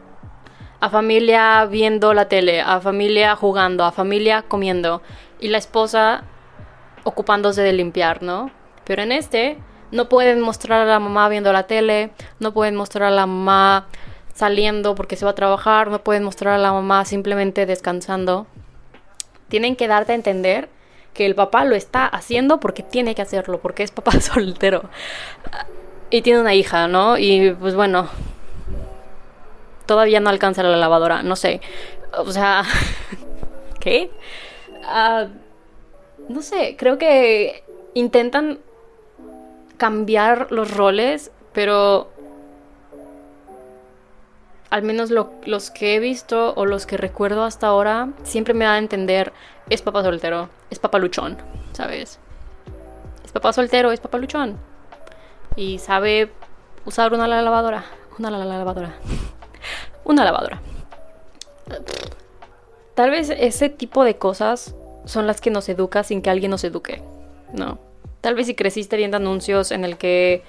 a 0.80 0.90
familia 0.90 1.66
viendo 1.66 2.14
la 2.14 2.28
tele, 2.28 2.62
a 2.62 2.80
familia 2.80 3.36
jugando, 3.36 3.84
a 3.84 3.92
familia 3.92 4.44
comiendo 4.44 5.02
y 5.40 5.50
la 5.50 5.58
esposa 5.58 6.24
ocupándose 7.04 7.62
de 7.62 7.74
limpiar, 7.74 8.24
¿no? 8.24 8.52
Pero 8.86 9.04
en 9.04 9.12
este 9.12 9.58
no 9.92 10.10
pueden 10.10 10.42
mostrar 10.42 10.82
a 10.82 10.86
la 10.86 11.00
mamá 11.00 11.30
viendo 11.30 11.54
la 11.54 11.64
tele, 11.64 12.12
no 12.40 12.54
pueden 12.54 12.76
mostrar 12.76 13.08
a 13.08 13.16
la 13.16 13.26
mamá 13.26 13.88
saliendo 14.34 14.96
porque 14.96 15.16
se 15.16 15.26
va 15.26 15.32
a 15.32 15.36
trabajar, 15.36 15.90
no 15.90 16.04
pueden 16.04 16.24
mostrar 16.24 16.54
a 16.54 16.58
la 16.58 16.72
mamá 16.72 17.06
simplemente 17.06 17.66
descansando. 17.66 18.48
Tienen 19.48 19.76
que 19.76 19.88
darte 19.88 20.12
a 20.12 20.16
entender 20.16 20.70
que 21.14 21.26
el 21.26 21.36
papá 21.36 21.66
lo 21.66 21.76
está 21.76 22.06
haciendo 22.06 22.60
porque 22.60 22.84
tiene 22.84 23.16
que 23.16 23.22
hacerlo, 23.22 23.60
porque 23.60 23.84
es 23.84 23.92
papá 23.92 24.12
soltero. 24.22 24.90
Y 26.10 26.22
tiene 26.22 26.40
una 26.40 26.54
hija, 26.54 26.88
¿no? 26.88 27.18
Y 27.18 27.52
pues 27.52 27.76
bueno, 27.76 28.10
todavía 29.86 30.20
no 30.20 30.30
alcanza 30.30 30.62
la 30.64 30.78
lavadora, 30.78 31.24
no 31.24 31.36
sé. 31.36 31.62
O 32.18 32.32
sea, 32.32 32.64
¿qué? 33.80 34.12
Ah, 34.84 35.28
no 36.30 36.42
sé, 36.42 36.76
creo 36.78 36.98
que 36.98 37.64
intentan 37.96 38.60
cambiar 39.78 40.52
los 40.52 40.76
roles, 40.76 41.32
pero 41.54 42.10
al 44.70 44.84
menos 44.84 45.12
los 45.12 45.72
que 45.72 45.96
he 45.96 46.00
visto 46.00 46.54
o 46.56 46.66
los 46.66 46.86
que 46.86 46.98
recuerdo 46.98 47.44
hasta 47.44 47.68
ahora, 47.68 48.10
siempre 48.24 48.54
me 48.54 48.66
da 48.66 48.74
a 48.74 48.78
entender, 48.78 49.32
es 49.70 49.82
papá 49.82 50.04
soltero, 50.04 50.50
es 50.70 50.80
papá 50.80 51.00
luchón, 51.00 51.38
¿sabes? 51.74 52.20
Es 53.24 53.32
papá 53.32 53.54
soltero, 53.54 53.92
es 53.92 54.00
papá 54.00 54.18
luchón. 54.18 54.58
Y 55.56 55.80
sabe 55.80 56.32
usar 56.86 57.14
una 57.14 57.28
lavadora, 57.28 57.86
una 58.20 58.30
lavadora, 58.30 58.96
una 60.04 60.26
lavadora. 60.26 60.62
Tal 62.94 63.12
vez 63.12 63.30
ese 63.30 63.70
tipo 63.70 64.04
de 64.04 64.18
cosas 64.18 64.76
son 65.06 65.28
las 65.28 65.40
que 65.40 65.52
nos 65.52 65.70
educa 65.70 66.04
sin 66.04 66.22
que 66.22 66.30
alguien 66.30 66.52
nos 66.52 66.64
eduque, 66.64 67.02
¿no? 67.54 67.87
Tal 68.22 68.36
vez 68.36 68.48
si 68.48 68.56
creciste 68.56 68.98
viendo 68.98 69.18
anuncios 69.18 69.72
en 69.72 69.86
el 69.86 69.98
que... 69.98 70.44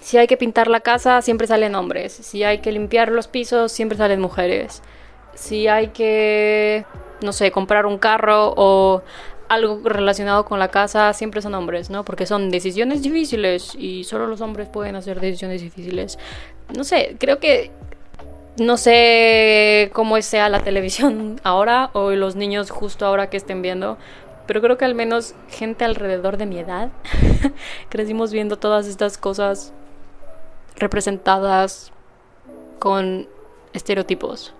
Si 0.00 0.18
hay 0.18 0.26
que 0.26 0.36
pintar 0.36 0.68
la 0.68 0.80
casa, 0.80 1.22
siempre 1.22 1.46
salen 1.46 1.74
hombres. 1.74 2.12
Si 2.12 2.44
hay 2.44 2.58
que 2.58 2.70
limpiar 2.72 3.10
los 3.10 3.26
pisos, 3.26 3.72
siempre 3.72 3.96
salen 3.96 4.20
mujeres. 4.20 4.82
Si 5.34 5.66
hay 5.66 5.88
que, 5.88 6.84
no 7.22 7.32
sé, 7.32 7.50
comprar 7.50 7.86
un 7.86 7.96
carro 7.96 8.52
o 8.54 9.02
algo 9.48 9.80
relacionado 9.84 10.44
con 10.44 10.58
la 10.58 10.68
casa, 10.68 11.12
siempre 11.14 11.40
son 11.40 11.54
hombres, 11.54 11.88
¿no? 11.88 12.04
Porque 12.04 12.26
son 12.26 12.50
decisiones 12.50 13.02
difíciles 13.02 13.74
y 13.74 14.04
solo 14.04 14.26
los 14.26 14.40
hombres 14.40 14.68
pueden 14.68 14.96
hacer 14.96 15.20
decisiones 15.20 15.62
difíciles. 15.62 16.18
No 16.76 16.84
sé, 16.84 17.16
creo 17.18 17.38
que 17.38 17.70
no 18.58 18.76
sé 18.76 19.90
cómo 19.92 20.20
sea 20.22 20.48
la 20.48 20.60
televisión 20.60 21.40
ahora 21.44 21.90
o 21.92 22.10
los 22.10 22.36
niños 22.36 22.70
justo 22.70 23.06
ahora 23.06 23.30
que 23.30 23.36
estén 23.36 23.62
viendo, 23.62 23.98
pero 24.46 24.60
creo 24.60 24.76
que 24.76 24.84
al 24.84 24.94
menos 24.94 25.34
gente 25.48 25.84
alrededor 25.84 26.36
de 26.36 26.46
mi 26.46 26.58
edad 26.58 26.90
crecimos 27.88 28.32
viendo 28.32 28.58
todas 28.58 28.86
estas 28.86 29.18
cosas 29.18 29.72
representadas 30.76 31.92
con 32.78 33.28
estereotipos. 33.72 34.54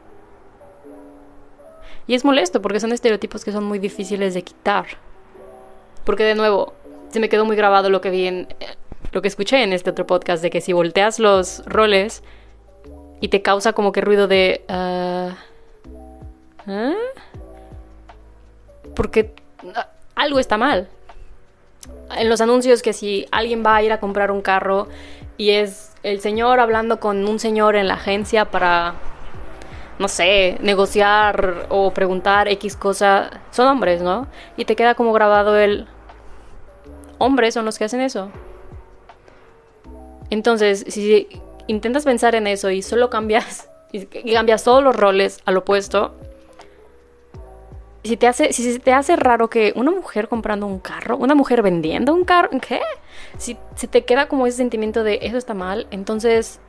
Y 2.07 2.15
es 2.15 2.25
molesto 2.25 2.61
porque 2.61 2.81
son 2.81 2.93
estereotipos 2.93 3.45
que 3.45 3.53
son 3.53 3.65
muy 3.65 3.79
difíciles 3.79 4.35
de 4.35 4.43
quitar. 4.43 4.87
Porque 6.05 6.25
de 6.25 6.35
nuevo, 6.35 6.75
se 7.09 7.21
me 7.21 7.29
quedó 7.29 7.45
muy 7.45 7.57
grabado 7.57 7.89
lo 7.89 8.01
que 8.01 8.11
vi 8.11 8.27
en 8.27 8.49
lo 9.13 9.23
que 9.23 9.29
escuché 9.29 9.63
en 9.63 9.73
este 9.73 9.91
otro 9.91 10.07
podcast 10.07 10.43
de 10.43 10.51
que 10.51 10.61
si 10.61 10.73
volteas 10.73 11.21
los 11.21 11.65
roles 11.67 12.23
y 13.21 13.29
te 13.29 13.43
causa 13.43 13.73
como 13.73 13.93
que 13.93 14.01
ruido 14.01 14.27
de 14.27 14.65
ah, 14.69 15.37
¿eh? 16.67 16.97
porque 18.97 19.33
algo 20.15 20.39
está 20.39 20.57
mal. 20.57 20.89
En 22.17 22.29
los 22.29 22.41
anuncios 22.41 22.83
que 22.83 22.93
si 22.93 23.27
alguien 23.31 23.65
va 23.65 23.77
a 23.77 23.83
ir 23.83 23.93
a 23.93 24.01
comprar 24.01 24.31
un 24.31 24.43
carro 24.43 24.89
y 25.37 25.51
es 25.51 25.93
el 26.03 26.21
señor 26.21 26.61
hablando 26.61 27.01
con 27.01 27.27
un 27.27 27.39
señor 27.39 27.77
en 27.77 27.89
la 27.89 27.95
agencia 27.95 28.51
para, 28.51 28.95
no 29.99 30.09
sé, 30.09 30.59
negociar 30.61 31.67
o 31.71 31.93
preguntar 31.93 32.49
X 32.49 32.77
cosa, 32.77 33.31
son 33.51 33.67
hombres, 33.67 34.03
¿no? 34.03 34.29
Y 34.57 34.65
te 34.65 34.77
queda 34.77 34.95
como 34.95 35.13
grabado 35.13 35.59
el... 35.59 35.87
Hombres 37.19 37.55
son 37.55 37.65
los 37.65 37.79
que 37.79 37.85
hacen 37.85 38.01
eso. 38.01 38.31
Entonces, 40.31 40.85
si 40.89 41.29
intentas 41.67 42.05
pensar 42.05 42.35
en 42.35 42.47
eso 42.47 42.71
y 42.71 42.83
solo 42.83 43.09
cambias, 43.09 43.69
y 43.93 44.05
cambias 44.33 44.65
todos 44.65 44.83
los 44.83 44.95
roles 44.95 45.41
al 45.45 45.57
opuesto, 45.57 46.15
si 48.05 48.17
te 48.17 48.27
hace, 48.27 48.53
si 48.53 48.79
te 48.79 48.93
hace 48.93 49.17
raro 49.17 49.49
que 49.49 49.73
una 49.77 49.91
mujer 49.91 50.29
comprando 50.29 50.67
un 50.67 50.79
carro, 50.79 51.17
una 51.17 51.35
mujer 51.35 51.63
vendiendo 51.63 52.13
un 52.13 52.25
carro, 52.25 52.51
¿qué? 52.61 52.81
Si, 53.39 53.57
si 53.75 53.87
te 53.89 54.05
queda 54.05 54.29
como 54.29 54.47
ese 54.47 54.59
sentimiento 54.59 55.03
de 55.03 55.21
eso 55.23 55.39
está 55.39 55.55
mal, 55.55 55.87
entonces 55.91 56.61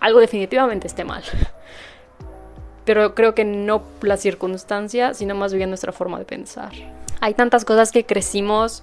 algo 0.00 0.18
definitivamente 0.18 0.88
esté 0.88 1.04
mal. 1.04 1.22
Pero 2.84 3.14
creo 3.14 3.34
que 3.34 3.44
no 3.44 3.82
la 4.02 4.16
circunstancia, 4.16 5.14
sino 5.14 5.34
más 5.34 5.54
bien 5.54 5.68
nuestra 5.68 5.92
forma 5.92 6.18
de 6.18 6.24
pensar. 6.24 6.72
Hay 7.20 7.34
tantas 7.34 7.64
cosas 7.64 7.92
que 7.92 8.04
crecimos 8.04 8.80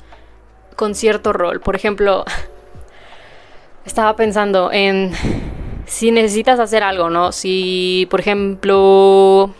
con 0.77 0.95
cierto 0.95 1.33
rol. 1.33 1.59
Por 1.59 1.75
ejemplo, 1.75 2.23
estaba 3.85 4.15
pensando 4.15 4.71
en 4.71 5.11
si 5.85 6.11
necesitas 6.11 6.59
hacer 6.59 6.83
algo, 6.83 7.09
¿no? 7.09 7.33
Si, 7.33 8.07
por 8.09 8.21
ejemplo, 8.21 9.53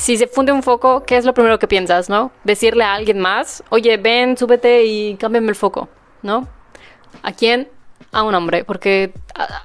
si 0.00 0.16
se 0.16 0.26
funde 0.26 0.50
un 0.50 0.62
foco, 0.62 1.02
¿qué 1.02 1.18
es 1.18 1.26
lo 1.26 1.34
primero 1.34 1.58
que 1.58 1.68
piensas, 1.68 2.08
no? 2.08 2.32
Decirle 2.42 2.84
a 2.84 2.94
alguien 2.94 3.20
más, 3.20 3.62
oye, 3.68 3.98
ven, 3.98 4.34
súbete 4.34 4.84
y 4.84 5.16
cámbiame 5.16 5.50
el 5.50 5.54
foco, 5.54 5.90
¿no? 6.22 6.48
¿A 7.22 7.32
quién? 7.32 7.68
A 8.10 8.22
un 8.22 8.34
hombre, 8.34 8.64
porque 8.64 9.12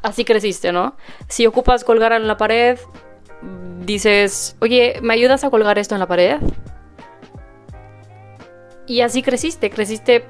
así 0.01 0.25
creciste, 0.25 0.73
¿no? 0.73 0.97
Si 1.29 1.47
ocupas 1.47 1.85
colgar 1.85 2.11
en 2.11 2.27
la 2.27 2.35
pared, 2.35 2.77
dices, 3.85 4.57
oye, 4.59 4.99
¿me 5.01 5.13
ayudas 5.13 5.45
a 5.45 5.49
colgar 5.49 5.79
esto 5.79 5.95
en 5.95 5.99
la 5.99 6.07
pared? 6.07 6.41
Y 8.87 8.99
así 9.01 9.23
creciste, 9.23 9.69
creciste 9.69 10.25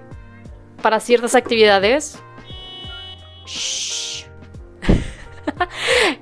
para 0.83 0.99
ciertas 0.99 1.33
actividades. 1.33 2.21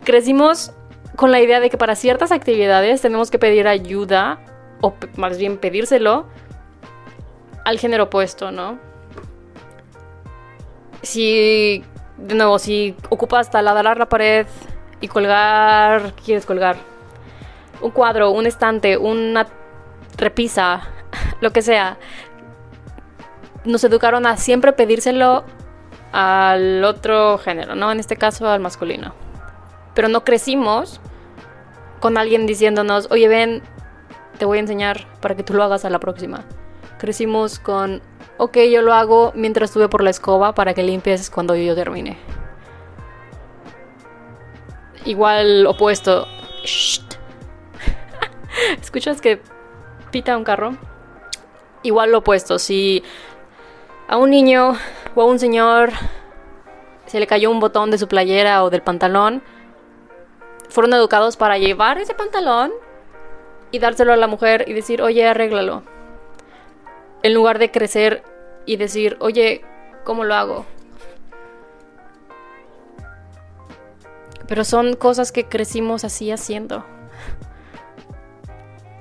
Crecimos 0.05 0.71
con 1.15 1.31
la 1.31 1.41
idea 1.41 1.59
de 1.59 1.69
que 1.69 1.77
para 1.77 1.95
ciertas 1.95 2.31
actividades 2.31 3.01
tenemos 3.01 3.29
que 3.29 3.39
pedir 3.39 3.67
ayuda, 3.67 4.39
o 4.81 4.93
más 5.15 5.37
bien 5.37 5.57
pedírselo, 5.57 6.27
al 7.65 7.79
género 7.79 8.05
opuesto, 8.05 8.51
¿no? 8.51 8.79
Si, 11.01 11.83
de 12.17 12.35
nuevo, 12.35 12.59
si 12.59 12.95
ocupas 13.09 13.51
taladrar 13.51 13.97
la 13.97 14.07
pared 14.07 14.47
y 15.01 15.07
colgar, 15.07 16.13
¿qué 16.15 16.23
quieres 16.23 16.45
colgar? 16.45 16.77
Un 17.81 17.91
cuadro, 17.91 18.31
un 18.31 18.45
estante, 18.45 18.97
una 18.97 19.47
repisa, 20.17 20.81
lo 21.41 21.51
que 21.51 21.61
sea. 21.61 21.97
Nos 23.65 23.83
educaron 23.83 24.25
a 24.25 24.37
siempre 24.37 24.73
pedírselo 24.73 25.43
al 26.11 26.83
otro 26.83 27.37
género, 27.37 27.75
¿no? 27.75 27.91
En 27.91 27.99
este 27.99 28.15
caso 28.15 28.47
al 28.47 28.59
masculino. 28.59 29.22
Pero 29.93 30.07
no 30.07 30.23
crecimos 30.23 31.01
con 31.99 32.17
alguien 32.17 32.45
diciéndonos, 32.45 33.09
oye, 33.11 33.27
ven, 33.27 33.63
te 34.37 34.45
voy 34.45 34.57
a 34.57 34.61
enseñar 34.61 35.07
para 35.21 35.35
que 35.35 35.43
tú 35.43 35.53
lo 35.53 35.63
hagas 35.63 35.85
a 35.85 35.89
la 35.89 35.99
próxima. 35.99 36.43
Crecimos 36.97 37.59
con, 37.59 38.01
ok, 38.37 38.57
yo 38.71 38.81
lo 38.81 38.93
hago 38.93 39.31
mientras 39.35 39.69
estuve 39.69 39.89
por 39.89 40.03
la 40.03 40.09
escoba 40.09 40.53
para 40.53 40.73
que 40.73 40.83
limpies 40.83 41.29
cuando 41.29 41.55
yo 41.55 41.75
termine. 41.75 42.17
Igual 45.05 45.67
opuesto. 45.67 46.27
¿Escuchas 48.81 49.21
que 49.21 49.41
pita 50.11 50.37
un 50.37 50.43
carro? 50.43 50.77
Igual 51.83 52.11
lo 52.11 52.19
opuesto. 52.19 52.59
Si 52.59 53.03
a 54.07 54.17
un 54.17 54.29
niño 54.29 54.73
o 55.15 55.21
a 55.21 55.25
un 55.25 55.39
señor 55.39 55.91
se 57.05 57.19
le 57.19 57.27
cayó 57.27 57.51
un 57.51 57.59
botón 57.59 57.91
de 57.91 57.97
su 57.97 58.07
playera 58.07 58.63
o 58.63 58.69
del 58.69 58.81
pantalón, 58.81 59.43
fueron 60.73 60.95
educados 60.95 61.37
para 61.37 61.59
llevar 61.59 61.99
ese 61.99 62.15
pantalón 62.15 62.71
y 63.69 63.77
dárselo 63.77 64.11
a 64.11 64.17
la 64.17 64.25
mujer 64.25 64.65
y 64.67 64.73
decir, 64.73 65.03
oye, 65.03 65.27
arréglalo. 65.27 65.83
En 67.21 67.35
lugar 67.35 67.59
de 67.59 67.69
crecer 67.69 68.23
y 68.65 68.77
decir, 68.77 69.15
oye, 69.19 69.61
¿cómo 70.03 70.23
lo 70.23 70.33
hago? 70.33 70.65
Pero 74.47 74.63
son 74.63 74.95
cosas 74.95 75.31
que 75.31 75.45
crecimos 75.45 76.03
así 76.03 76.31
haciendo. 76.31 76.83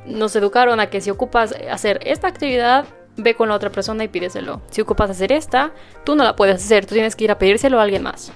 Nos 0.05 0.37
educaron 0.37 0.79
a 0.79 0.91
que 0.91 1.01
si 1.01 1.09
ocupas 1.09 1.55
hacer 1.71 2.01
esta 2.05 2.29
actividad, 2.29 2.85
ve 3.17 3.35
con 3.35 3.49
la 3.49 3.55
otra 3.55 3.71
persona 3.71 4.05
y 4.05 4.09
pídeselo. 4.09 4.61
Si 4.69 4.83
ocupas 4.83 5.09
hacer 5.09 5.33
esta, 5.33 5.73
tú 6.05 6.17
no 6.17 6.25
la 6.25 6.37
puedes 6.37 6.57
hacer, 6.57 6.85
tú 6.85 6.93
tienes 6.93 7.17
que 7.17 7.25
ir 7.25 7.31
a 7.31 7.39
pedírselo 7.39 7.81
a 7.81 7.83
alguien 7.85 8.03
más. 8.03 8.31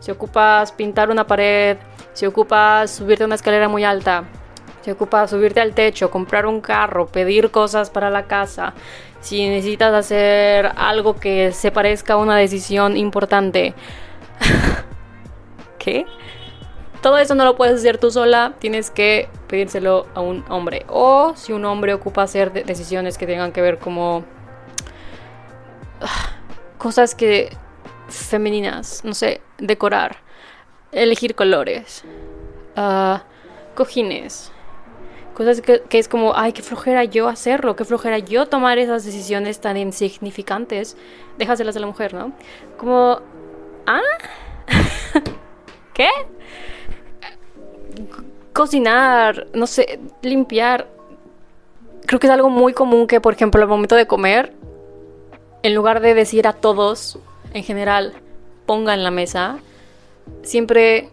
Si 0.00 0.10
ocupas 0.10 0.72
pintar 0.72 1.10
una 1.10 1.28
pared, 1.28 1.78
si 2.16 2.24
ocupas 2.24 2.92
subirte 2.92 3.24
a 3.24 3.26
una 3.26 3.34
escalera 3.34 3.68
muy 3.68 3.84
alta, 3.84 4.24
si 4.80 4.90
ocupas 4.90 5.28
subirte 5.28 5.60
al 5.60 5.74
techo, 5.74 6.10
comprar 6.10 6.46
un 6.46 6.62
carro, 6.62 7.08
pedir 7.08 7.50
cosas 7.50 7.90
para 7.90 8.08
la 8.08 8.22
casa, 8.24 8.72
si 9.20 9.46
necesitas 9.46 9.92
hacer 9.92 10.72
algo 10.76 11.16
que 11.16 11.52
se 11.52 11.70
parezca 11.70 12.14
a 12.14 12.16
una 12.16 12.34
decisión 12.38 12.96
importante. 12.96 13.74
¿Qué? 15.78 16.06
Todo 17.02 17.18
eso 17.18 17.34
no 17.34 17.44
lo 17.44 17.54
puedes 17.54 17.80
hacer 17.80 17.98
tú 17.98 18.10
sola, 18.10 18.54
tienes 18.60 18.90
que 18.90 19.28
pedírselo 19.46 20.06
a 20.14 20.22
un 20.22 20.42
hombre. 20.48 20.86
O 20.88 21.34
si 21.36 21.52
un 21.52 21.66
hombre 21.66 21.92
ocupa 21.92 22.22
hacer 22.22 22.50
decisiones 22.50 23.18
que 23.18 23.26
tengan 23.26 23.52
que 23.52 23.60
ver 23.60 23.78
como 23.78 24.24
cosas 26.78 27.14
que 27.14 27.54
femeninas, 28.08 29.04
no 29.04 29.12
sé, 29.12 29.42
decorar, 29.58 30.24
elegir 31.02 31.34
colores, 31.34 32.04
uh, 32.76 33.18
cojines, 33.74 34.52
cosas 35.34 35.60
que, 35.60 35.82
que, 35.88 35.98
es 35.98 36.08
como, 36.08 36.36
ay, 36.36 36.52
qué 36.52 36.62
flojera 36.62 37.04
yo 37.04 37.28
hacerlo, 37.28 37.76
qué 37.76 37.84
flojera 37.84 38.18
yo 38.18 38.46
tomar 38.46 38.78
esas 38.78 39.04
decisiones 39.04 39.60
tan 39.60 39.76
insignificantes, 39.76 40.96
déjaselas 41.38 41.76
a 41.76 41.80
la 41.80 41.86
mujer, 41.86 42.14
¿no? 42.14 42.32
Como, 42.78 43.20
¿ah? 43.86 44.00
¿Qué? 45.94 46.08
cocinar, 48.56 49.48
no 49.52 49.66
sé, 49.66 50.00
limpiar. 50.22 50.88
Creo 52.06 52.18
que 52.18 52.26
es 52.26 52.32
algo 52.32 52.48
muy 52.48 52.72
común 52.72 53.06
que, 53.06 53.20
por 53.20 53.34
ejemplo, 53.34 53.60
al 53.60 53.68
momento 53.68 53.96
de 53.96 54.06
comer, 54.06 54.54
en 55.62 55.74
lugar 55.74 56.00
de 56.00 56.14
decir 56.14 56.48
a 56.48 56.54
todos, 56.54 57.18
en 57.52 57.64
general, 57.64 58.14
pongan 58.64 59.04
la 59.04 59.10
mesa, 59.10 59.58
siempre, 60.42 61.10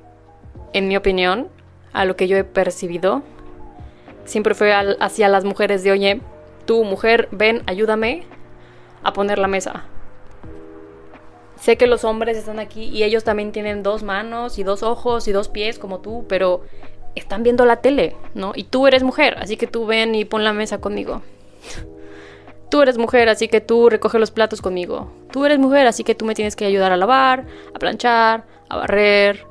en 0.74 0.88
mi 0.88 0.98
opinión, 0.98 1.50
a 1.92 2.06
lo 2.06 2.16
que 2.16 2.28
yo 2.28 2.38
he 2.38 2.44
percibido, 2.44 3.22
siempre 4.26 4.56
fue 4.56 4.74
hacia 4.74 5.30
las 5.30 5.46
mujeres 5.46 5.84
de, 5.84 5.92
oye, 5.92 6.22
tú 6.66 6.84
mujer, 6.84 7.28
ven, 7.32 7.64
ayúdame 7.68 8.24
a 9.04 9.14
poner 9.14 9.38
la 9.38 9.48
mesa. 9.48 9.86
Sé 11.60 11.78
que 11.78 11.88
los 11.88 12.04
hombres 12.04 12.38
están 12.38 12.60
aquí 12.60 12.86
y 12.86 13.04
ellos 13.04 13.24
también 13.24 13.52
tienen 13.52 13.84
dos 13.84 14.04
manos 14.04 14.60
y 14.60 14.64
dos 14.64 14.84
ojos 14.84 15.28
y 15.28 15.32
dos 15.32 15.48
pies 15.48 15.80
como 15.80 16.00
tú, 16.00 16.26
pero 16.28 16.62
están 17.16 17.44
viendo 17.44 17.66
la 17.66 17.78
tele, 17.78 18.16
¿no? 18.34 18.54
Y 18.56 18.66
tú 18.66 18.88
eres 18.88 19.04
mujer, 19.04 19.38
así 19.40 19.56
que 19.56 19.68
tú 19.68 19.86
ven 19.86 20.16
y 20.16 20.26
pon 20.26 20.44
la 20.44 20.52
mesa 20.52 20.82
conmigo. 20.82 21.22
Tú 22.70 22.82
eres 22.82 22.98
mujer, 22.98 23.30
así 23.30 23.48
que 23.48 23.62
tú 23.62 23.88
recoge 23.88 24.18
los 24.18 24.32
platos 24.32 24.60
conmigo. 24.60 25.12
Tú 25.32 25.46
eres 25.46 25.60
mujer, 25.60 25.86
así 25.86 26.04
que 26.04 26.16
tú 26.16 26.26
me 26.26 26.34
tienes 26.34 26.56
que 26.56 26.66
ayudar 26.66 26.92
a 26.92 26.98
lavar, 26.98 27.46
a 27.72 27.78
planchar, 27.78 28.46
a 28.74 28.78
barrer, 28.78 29.46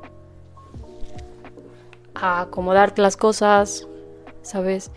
a 2.15 2.41
acomodarte 2.41 3.01
las 3.01 3.17
cosas, 3.17 3.87
¿sabes? 4.41 4.91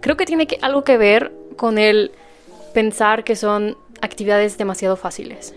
Creo 0.00 0.16
que 0.16 0.26
tiene 0.26 0.46
que, 0.46 0.58
algo 0.62 0.84
que 0.84 0.96
ver 0.96 1.32
con 1.56 1.78
el 1.78 2.12
pensar 2.72 3.24
que 3.24 3.36
son 3.36 3.76
actividades 4.00 4.56
demasiado 4.58 4.96
fáciles. 4.96 5.54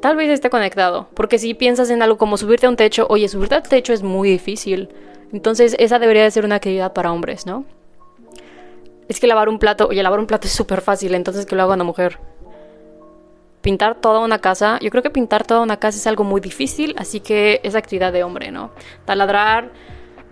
Tal 0.00 0.16
vez 0.16 0.30
esté 0.30 0.50
conectado, 0.50 1.08
porque 1.14 1.38
si 1.38 1.54
piensas 1.54 1.90
en 1.90 2.02
algo 2.02 2.18
como 2.18 2.36
subirte 2.36 2.66
a 2.66 2.70
un 2.70 2.76
techo, 2.76 3.06
oye, 3.08 3.28
subirte 3.28 3.56
al 3.56 3.62
techo 3.62 3.92
es 3.92 4.02
muy 4.02 4.30
difícil. 4.30 4.88
Entonces 5.32 5.76
esa 5.78 5.98
debería 5.98 6.22
de 6.22 6.30
ser 6.30 6.44
una 6.44 6.56
actividad 6.56 6.92
para 6.92 7.12
hombres, 7.12 7.46
¿no? 7.46 7.64
Es 9.08 9.20
que 9.20 9.26
lavar 9.26 9.48
un 9.48 9.58
plato, 9.58 9.88
oye, 9.88 10.02
lavar 10.02 10.20
un 10.20 10.26
plato 10.26 10.46
es 10.46 10.52
súper 10.52 10.80
fácil, 10.80 11.14
entonces 11.14 11.46
que 11.46 11.56
lo 11.56 11.62
haga 11.62 11.74
una 11.74 11.84
mujer. 11.84 12.18
Pintar 13.60 13.96
toda 13.96 14.20
una 14.20 14.38
casa, 14.38 14.78
yo 14.80 14.90
creo 14.90 15.02
que 15.02 15.10
pintar 15.10 15.46
toda 15.46 15.60
una 15.60 15.78
casa 15.78 15.98
es 15.98 16.06
algo 16.06 16.24
muy 16.24 16.40
difícil, 16.40 16.94
así 16.96 17.20
que 17.20 17.60
es 17.64 17.74
actividad 17.74 18.12
de 18.12 18.22
hombre, 18.22 18.50
¿no? 18.50 18.70
Taladrar, 19.04 19.72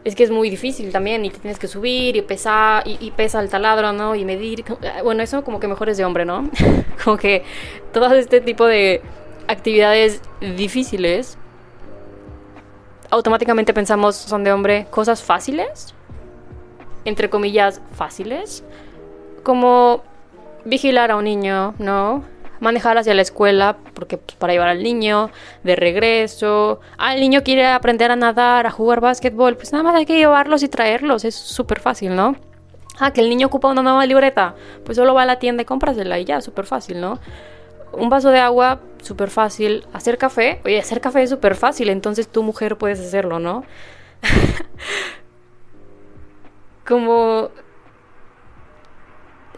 es 0.05 0.15
que 0.15 0.23
es 0.23 0.31
muy 0.31 0.49
difícil 0.49 0.93
también 0.93 1.25
y 1.25 1.31
te 1.31 1.39
tienes 1.41 1.59
que 1.59 1.67
subir 1.67 2.15
y 2.15 2.23
pesar 2.23 2.85
y, 2.87 3.11
pesa 3.11 3.41
el 3.41 3.51
taladro, 3.51 3.93
¿no? 3.93 4.15
Y 4.15 4.25
medir. 4.25 4.65
Bueno, 5.03 5.25
eso 5.25 5.43
como 5.43 5.59
que 5.59 5.67
mejor 5.67 5.89
es 5.89 5.97
de 5.97 6.05
hombre, 6.05 6.25
¿no? 6.25 6.49
como 7.05 7.17
que 7.17 7.43
todo 7.93 8.15
este 8.15 8.41
tipo 8.41 8.67
de 8.67 9.03
actividades 9.49 10.23
difíciles 10.41 11.37
automáticamente 13.11 13.73
pensamos 13.73 14.17
son 14.17 14.45
de 14.45 14.53
hombre 14.53 14.87
cosas 14.91 15.23
fáciles, 15.23 15.95
entre 17.05 17.31
comillas 17.31 17.81
fáciles, 17.93 18.65
como 19.43 20.03
vigilar 20.65 21.11
a 21.11 21.17
un 21.17 21.25
niño, 21.25 21.75
¿no? 21.79 22.25
Manejar 22.61 22.99
hacia 22.99 23.15
la 23.15 23.23
escuela, 23.23 23.77
porque 23.95 24.19
pues, 24.19 24.37
para 24.37 24.53
llevar 24.53 24.69
al 24.69 24.83
niño 24.83 25.31
de 25.63 25.77
regreso. 25.77 26.81
Ah, 26.99 27.15
el 27.15 27.21
niño 27.21 27.43
quiere 27.43 27.67
aprender 27.67 28.11
a 28.11 28.17
nadar, 28.17 28.67
a 28.67 28.71
jugar 28.71 29.01
básquetbol, 29.01 29.57
pues 29.57 29.73
nada 29.73 29.85
más 29.85 29.95
hay 29.95 30.07
que 30.07 30.17
llevarlos 30.17 30.63
y 30.63 30.69
traerlos, 30.69 31.25
es 31.25 31.35
súper 31.35 31.81
fácil, 31.81 32.15
¿no? 32.15 32.37
Ah, 32.99 33.13
que 33.13 33.21
el 33.21 33.29
niño 33.29 33.49
ocupa 33.49 33.69
una 33.69 33.83
nueva 33.83 34.07
libreta, 34.07 34.55
pues 34.85 34.97
solo 34.97 35.15
va 35.15 35.23
a 35.23 35.27
la 35.27 35.39
tienda 35.39 35.63
y 35.63 35.67
cómprasela 35.67 36.19
y 36.19 36.25
ya, 36.25 36.41
súper 36.41 36.67
fácil, 36.67 37.01
¿no? 37.01 37.19
Un 37.93 38.09
vaso 38.09 38.31
de 38.31 38.39
agua, 38.39 38.81
súper 39.03 39.31
fácil. 39.31 39.87
Hacer 39.93 40.19
café, 40.19 40.61
oye, 40.65 40.79
hacer 40.79 41.01
café 41.01 41.23
es 41.23 41.31
súper 41.31 41.55
fácil, 41.55 41.91
entonces 41.91 42.29
tu 42.29 42.43
mujer 42.43 42.77
puedes 42.77 43.01
hacerlo, 43.01 43.39
¿no? 43.39 43.65
Como 46.87 47.51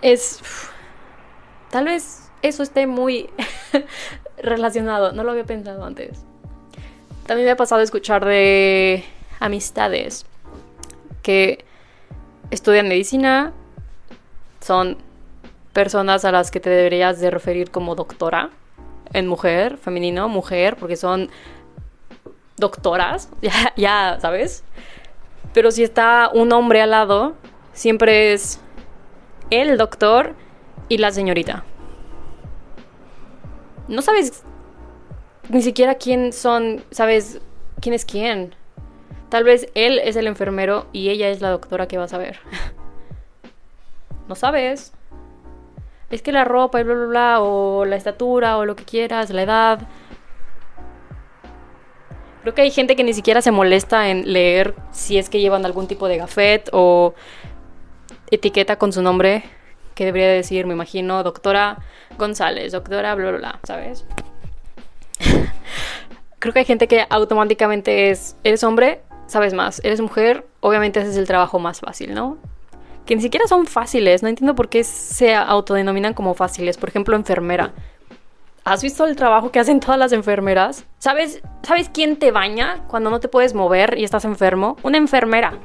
es... 0.02 0.40
Tal 1.70 1.84
vez 1.84 2.27
eso 2.42 2.62
esté 2.62 2.86
muy 2.86 3.30
relacionado. 4.42 5.12
No 5.12 5.24
lo 5.24 5.32
había 5.32 5.44
pensado 5.44 5.84
antes. 5.84 6.24
También 7.26 7.46
me 7.46 7.52
ha 7.52 7.56
pasado 7.56 7.82
escuchar 7.82 8.24
de 8.24 9.04
amistades 9.40 10.24
que 11.22 11.64
estudian 12.50 12.88
medicina, 12.88 13.52
son 14.60 14.96
personas 15.74 16.24
a 16.24 16.32
las 16.32 16.50
que 16.50 16.60
te 16.60 16.70
deberías 16.70 17.20
de 17.20 17.30
referir 17.30 17.70
como 17.70 17.94
doctora, 17.94 18.50
en 19.12 19.26
mujer, 19.26 19.76
femenino, 19.76 20.28
mujer, 20.28 20.76
porque 20.76 20.96
son 20.96 21.30
doctoras, 22.56 23.28
ya, 23.42 23.74
ya, 23.76 24.18
¿sabes? 24.20 24.64
Pero 25.52 25.70
si 25.70 25.82
está 25.82 26.30
un 26.32 26.52
hombre 26.52 26.80
al 26.80 26.90
lado, 26.90 27.34
siempre 27.74 28.32
es 28.32 28.60
el 29.50 29.76
doctor 29.76 30.34
y 30.88 30.98
la 30.98 31.12
señorita 31.12 31.64
no 33.88 34.02
sabes 34.02 34.44
ni 35.48 35.62
siquiera 35.62 35.94
quién 35.94 36.32
son, 36.32 36.84
sabes 36.90 37.40
quién 37.80 37.94
es 37.94 38.04
quién. 38.04 38.54
Tal 39.28 39.44
vez 39.44 39.68
él 39.74 39.98
es 39.98 40.16
el 40.16 40.26
enfermero 40.26 40.86
y 40.92 41.10
ella 41.10 41.28
es 41.28 41.40
la 41.40 41.50
doctora 41.50 41.88
que 41.88 41.98
vas 41.98 42.12
a 42.12 42.18
ver. 42.18 42.38
no 44.28 44.34
sabes. 44.34 44.92
Es 46.10 46.22
que 46.22 46.32
la 46.32 46.44
ropa 46.44 46.80
y 46.80 46.84
bla, 46.84 46.94
bla, 46.94 47.06
bla, 47.06 47.40
o 47.40 47.84
la 47.84 47.96
estatura, 47.96 48.56
o 48.56 48.64
lo 48.64 48.76
que 48.76 48.84
quieras, 48.84 49.30
la 49.30 49.42
edad. 49.42 49.80
Creo 52.42 52.54
que 52.54 52.62
hay 52.62 52.70
gente 52.70 52.96
que 52.96 53.04
ni 53.04 53.12
siquiera 53.12 53.42
se 53.42 53.50
molesta 53.50 54.08
en 54.08 54.32
leer 54.32 54.74
si 54.90 55.18
es 55.18 55.28
que 55.28 55.40
llevan 55.40 55.66
algún 55.66 55.86
tipo 55.86 56.08
de 56.08 56.16
gafet 56.16 56.70
o 56.72 57.14
etiqueta 58.30 58.76
con 58.76 58.92
su 58.92 59.02
nombre 59.02 59.44
que 59.98 60.04
debería 60.04 60.28
decir, 60.28 60.64
me 60.64 60.74
imagino, 60.74 61.24
doctora 61.24 61.78
González, 62.16 62.70
doctora 62.70 63.16
bla, 63.16 63.30
bla, 63.30 63.38
bla, 63.38 63.60
¿sabes? 63.64 64.06
creo 66.38 66.52
que 66.52 66.60
hay 66.60 66.64
gente 66.64 66.86
que 66.86 67.04
automáticamente 67.10 68.10
es, 68.10 68.36
eres 68.44 68.62
hombre, 68.62 69.00
sabes 69.26 69.54
más, 69.54 69.80
eres 69.82 70.00
mujer, 70.00 70.46
obviamente 70.60 71.00
ese 71.00 71.10
es 71.10 71.16
el 71.16 71.26
trabajo 71.26 71.58
más 71.58 71.80
fácil, 71.80 72.14
¿no? 72.14 72.38
Que 73.06 73.16
ni 73.16 73.22
siquiera 73.22 73.48
son 73.48 73.66
fáciles, 73.66 74.22
no 74.22 74.28
entiendo 74.28 74.54
por 74.54 74.68
qué 74.68 74.84
se 74.84 75.34
autodenominan 75.34 76.14
como 76.14 76.34
fáciles. 76.34 76.76
Por 76.76 76.90
ejemplo, 76.90 77.16
enfermera. 77.16 77.72
¿Has 78.64 78.84
visto 78.84 79.04
el 79.04 79.16
trabajo 79.16 79.50
que 79.50 79.58
hacen 79.58 79.80
todas 79.80 79.98
las 79.98 80.12
enfermeras? 80.12 80.84
¿Sabes, 80.98 81.42
¿Sabes 81.62 81.88
quién 81.88 82.20
te 82.20 82.30
baña 82.30 82.84
cuando 82.86 83.10
no 83.10 83.18
te 83.18 83.26
puedes 83.26 83.52
mover 83.52 83.98
y 83.98 84.04
estás 84.04 84.24
enfermo? 84.24 84.76
Una 84.84 84.98
enfermera. 84.98 85.58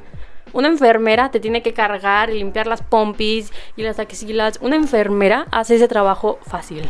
Una 0.54 0.68
enfermera 0.68 1.30
te 1.30 1.40
tiene 1.40 1.62
que 1.62 1.74
cargar 1.74 2.30
y 2.30 2.38
limpiar 2.38 2.66
las 2.66 2.82
pompis 2.82 3.52
y 3.76 3.82
las 3.82 3.98
axilas. 3.98 4.58
Una 4.62 4.76
enfermera 4.76 5.46
hace 5.50 5.74
ese 5.74 5.88
trabajo 5.88 6.38
fácil. 6.46 6.88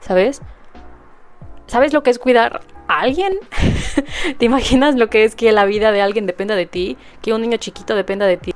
¿Sabes? 0.00 0.42
¿Sabes 1.66 1.94
lo 1.94 2.02
que 2.02 2.10
es 2.10 2.18
cuidar 2.18 2.60
a 2.88 3.00
alguien? 3.00 3.38
¿Te 4.38 4.44
imaginas 4.44 4.96
lo 4.96 5.08
que 5.08 5.24
es 5.24 5.34
que 5.34 5.52
la 5.52 5.64
vida 5.64 5.92
de 5.92 6.02
alguien 6.02 6.26
dependa 6.26 6.56
de 6.56 6.66
ti? 6.66 6.98
Que 7.22 7.32
un 7.32 7.40
niño 7.40 7.56
chiquito 7.56 7.94
dependa 7.94 8.26
de 8.26 8.36
ti. 8.36 8.54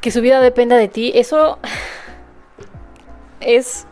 Que 0.00 0.12
su 0.12 0.20
vida 0.20 0.40
dependa 0.40 0.76
de 0.76 0.88
ti. 0.88 1.10
Eso 1.14 1.58
es 3.40 3.88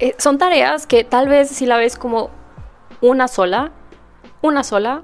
eh, 0.00 0.14
son 0.18 0.38
tareas 0.38 0.86
que 0.86 1.02
tal 1.02 1.28
vez 1.28 1.48
si 1.48 1.66
la 1.66 1.76
ves 1.76 1.96
como 1.96 2.30
una 3.00 3.26
sola, 3.26 3.72
una 4.42 4.62
sola, 4.62 5.02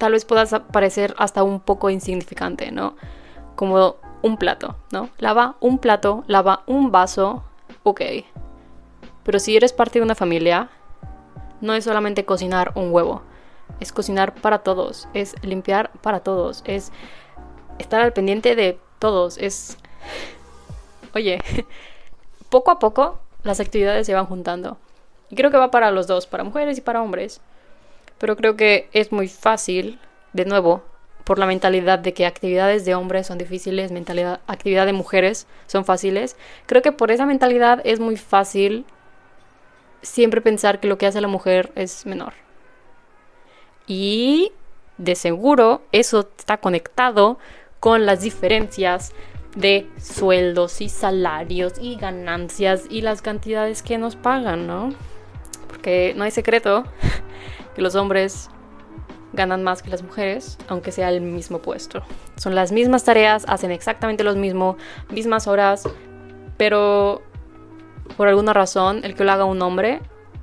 tal 0.00 0.12
vez 0.12 0.24
puedas 0.24 0.58
parecer 0.72 1.14
hasta 1.18 1.42
un 1.42 1.60
poco 1.60 1.90
insignificante, 1.90 2.72
¿no? 2.72 2.96
Como 3.54 3.96
un 4.22 4.38
plato, 4.38 4.76
¿no? 4.90 5.10
Lava 5.18 5.56
un 5.60 5.78
plato, 5.78 6.24
lava 6.26 6.62
un 6.66 6.90
vaso, 6.90 7.44
ok. 7.82 8.00
Pero 9.24 9.38
si 9.38 9.58
eres 9.58 9.74
parte 9.74 9.98
de 9.98 10.04
una 10.06 10.14
familia, 10.14 10.70
no 11.60 11.74
es 11.74 11.84
solamente 11.84 12.24
cocinar 12.24 12.72
un 12.76 12.94
huevo, 12.94 13.20
es 13.78 13.92
cocinar 13.92 14.34
para 14.34 14.60
todos, 14.60 15.06
es 15.12 15.34
limpiar 15.42 15.92
para 16.00 16.20
todos, 16.20 16.62
es 16.64 16.92
estar 17.78 18.00
al 18.00 18.14
pendiente 18.14 18.56
de 18.56 18.80
todos, 18.98 19.36
es... 19.36 19.76
Oye, 21.14 21.42
poco 22.48 22.70
a 22.70 22.78
poco 22.78 23.18
las 23.42 23.60
actividades 23.60 24.06
se 24.06 24.14
van 24.14 24.24
juntando. 24.24 24.78
Y 25.28 25.36
creo 25.36 25.50
que 25.50 25.58
va 25.58 25.70
para 25.70 25.90
los 25.90 26.06
dos, 26.06 26.26
para 26.26 26.42
mujeres 26.42 26.78
y 26.78 26.80
para 26.80 27.02
hombres. 27.02 27.42
Pero 28.20 28.36
creo 28.36 28.54
que 28.54 28.88
es 28.92 29.12
muy 29.12 29.28
fácil, 29.28 29.98
de 30.34 30.44
nuevo, 30.44 30.84
por 31.24 31.38
la 31.38 31.46
mentalidad 31.46 31.98
de 31.98 32.12
que 32.12 32.26
actividades 32.26 32.84
de 32.84 32.94
hombres 32.94 33.26
son 33.26 33.38
difíciles, 33.38 33.92
mentalidad, 33.92 34.40
actividad 34.46 34.84
de 34.84 34.92
mujeres 34.92 35.46
son 35.66 35.86
fáciles. 35.86 36.36
Creo 36.66 36.82
que 36.82 36.92
por 36.92 37.10
esa 37.10 37.24
mentalidad 37.24 37.80
es 37.84 37.98
muy 37.98 38.16
fácil 38.16 38.84
siempre 40.02 40.42
pensar 40.42 40.80
que 40.80 40.88
lo 40.88 40.98
que 40.98 41.06
hace 41.06 41.20
la 41.22 41.28
mujer 41.28 41.72
es 41.76 42.04
menor. 42.04 42.34
Y 43.86 44.52
de 44.98 45.14
seguro 45.14 45.82
eso 45.90 46.28
está 46.36 46.58
conectado 46.58 47.38
con 47.80 48.04
las 48.04 48.20
diferencias 48.20 49.12
de 49.56 49.88
sueldos 49.98 50.82
y 50.82 50.90
salarios 50.90 51.72
y 51.80 51.96
ganancias 51.96 52.84
y 52.90 53.00
las 53.00 53.22
cantidades 53.22 53.82
que 53.82 53.96
nos 53.96 54.14
pagan, 54.14 54.66
¿no? 54.66 54.90
Porque 55.68 56.12
no 56.16 56.24
hay 56.24 56.30
secreto 56.30 56.84
que 57.74 57.82
los 57.82 57.94
hombres 57.94 58.50
ganan 59.32 59.62
más 59.62 59.82
que 59.82 59.90
las 59.90 60.02
mujeres, 60.02 60.58
aunque 60.68 60.92
sea 60.92 61.08
el 61.10 61.20
mismo 61.20 61.60
puesto. 61.60 62.02
Son 62.36 62.54
las 62.54 62.72
mismas 62.72 63.04
tareas, 63.04 63.44
hacen 63.48 63.70
exactamente 63.70 64.24
lo 64.24 64.34
mismo, 64.34 64.76
mismas 65.10 65.46
horas, 65.46 65.88
pero 66.56 67.22
por 68.16 68.28
alguna 68.28 68.52
razón 68.52 69.00
el 69.04 69.14
que 69.14 69.24
lo 69.24 69.32
haga 69.32 69.44
un 69.44 69.62
hombre 69.62 70.00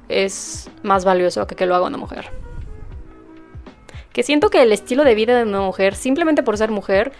es 0.10 0.70
más 0.84 1.04
valioso 1.06 1.46
que 1.48 1.56
que 1.56 1.66
lo 1.66 1.76
haga 1.76 1.88
una 1.88 1.98
mujer. 1.98 2.32
Que 4.14 4.24
siento 4.24 4.50
que 4.50 4.62
el 4.62 4.72
estilo 4.72 5.04
de 5.04 5.16
vida 5.16 5.38
de 5.38 5.44
una 5.44 5.62
mujer, 5.62 5.94
simplemente 5.96 6.44
por 6.44 6.58
ser 6.58 6.72
mujer, 6.72 7.12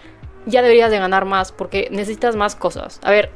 ya 0.46 0.62
deberías 0.62 0.90
de 0.90 0.98
ganar 0.98 1.26
más 1.26 1.52
porque 1.52 1.88
necesitas 1.90 2.34
más 2.34 2.56
cosas. 2.56 2.98
A 3.04 3.10
ver, 3.10 3.30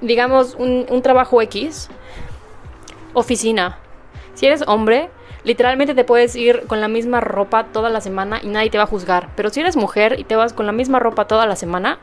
digamos 0.00 0.54
un, 0.54 0.86
un 0.88 1.02
trabajo 1.02 1.40
X, 1.42 1.88
oficina. 3.14 3.78
Si 4.34 4.46
eres 4.46 4.64
hombre, 4.66 5.10
literalmente 5.44 5.94
te 5.94 6.04
puedes 6.04 6.36
ir 6.36 6.66
con 6.66 6.80
la 6.80 6.88
misma 6.88 7.20
ropa 7.20 7.64
toda 7.64 7.90
la 7.90 8.00
semana 8.00 8.40
y 8.42 8.48
nadie 8.48 8.70
te 8.70 8.78
va 8.78 8.84
a 8.84 8.88
juzgar. 8.88 9.28
Pero 9.36 9.50
si 9.50 9.60
eres 9.60 9.76
mujer 9.76 10.18
y 10.18 10.24
te 10.24 10.36
vas 10.36 10.52
con 10.52 10.66
la 10.66 10.72
misma 10.72 10.98
ropa 10.98 11.26
toda 11.26 11.46
la 11.46 11.56
semana, 11.56 11.98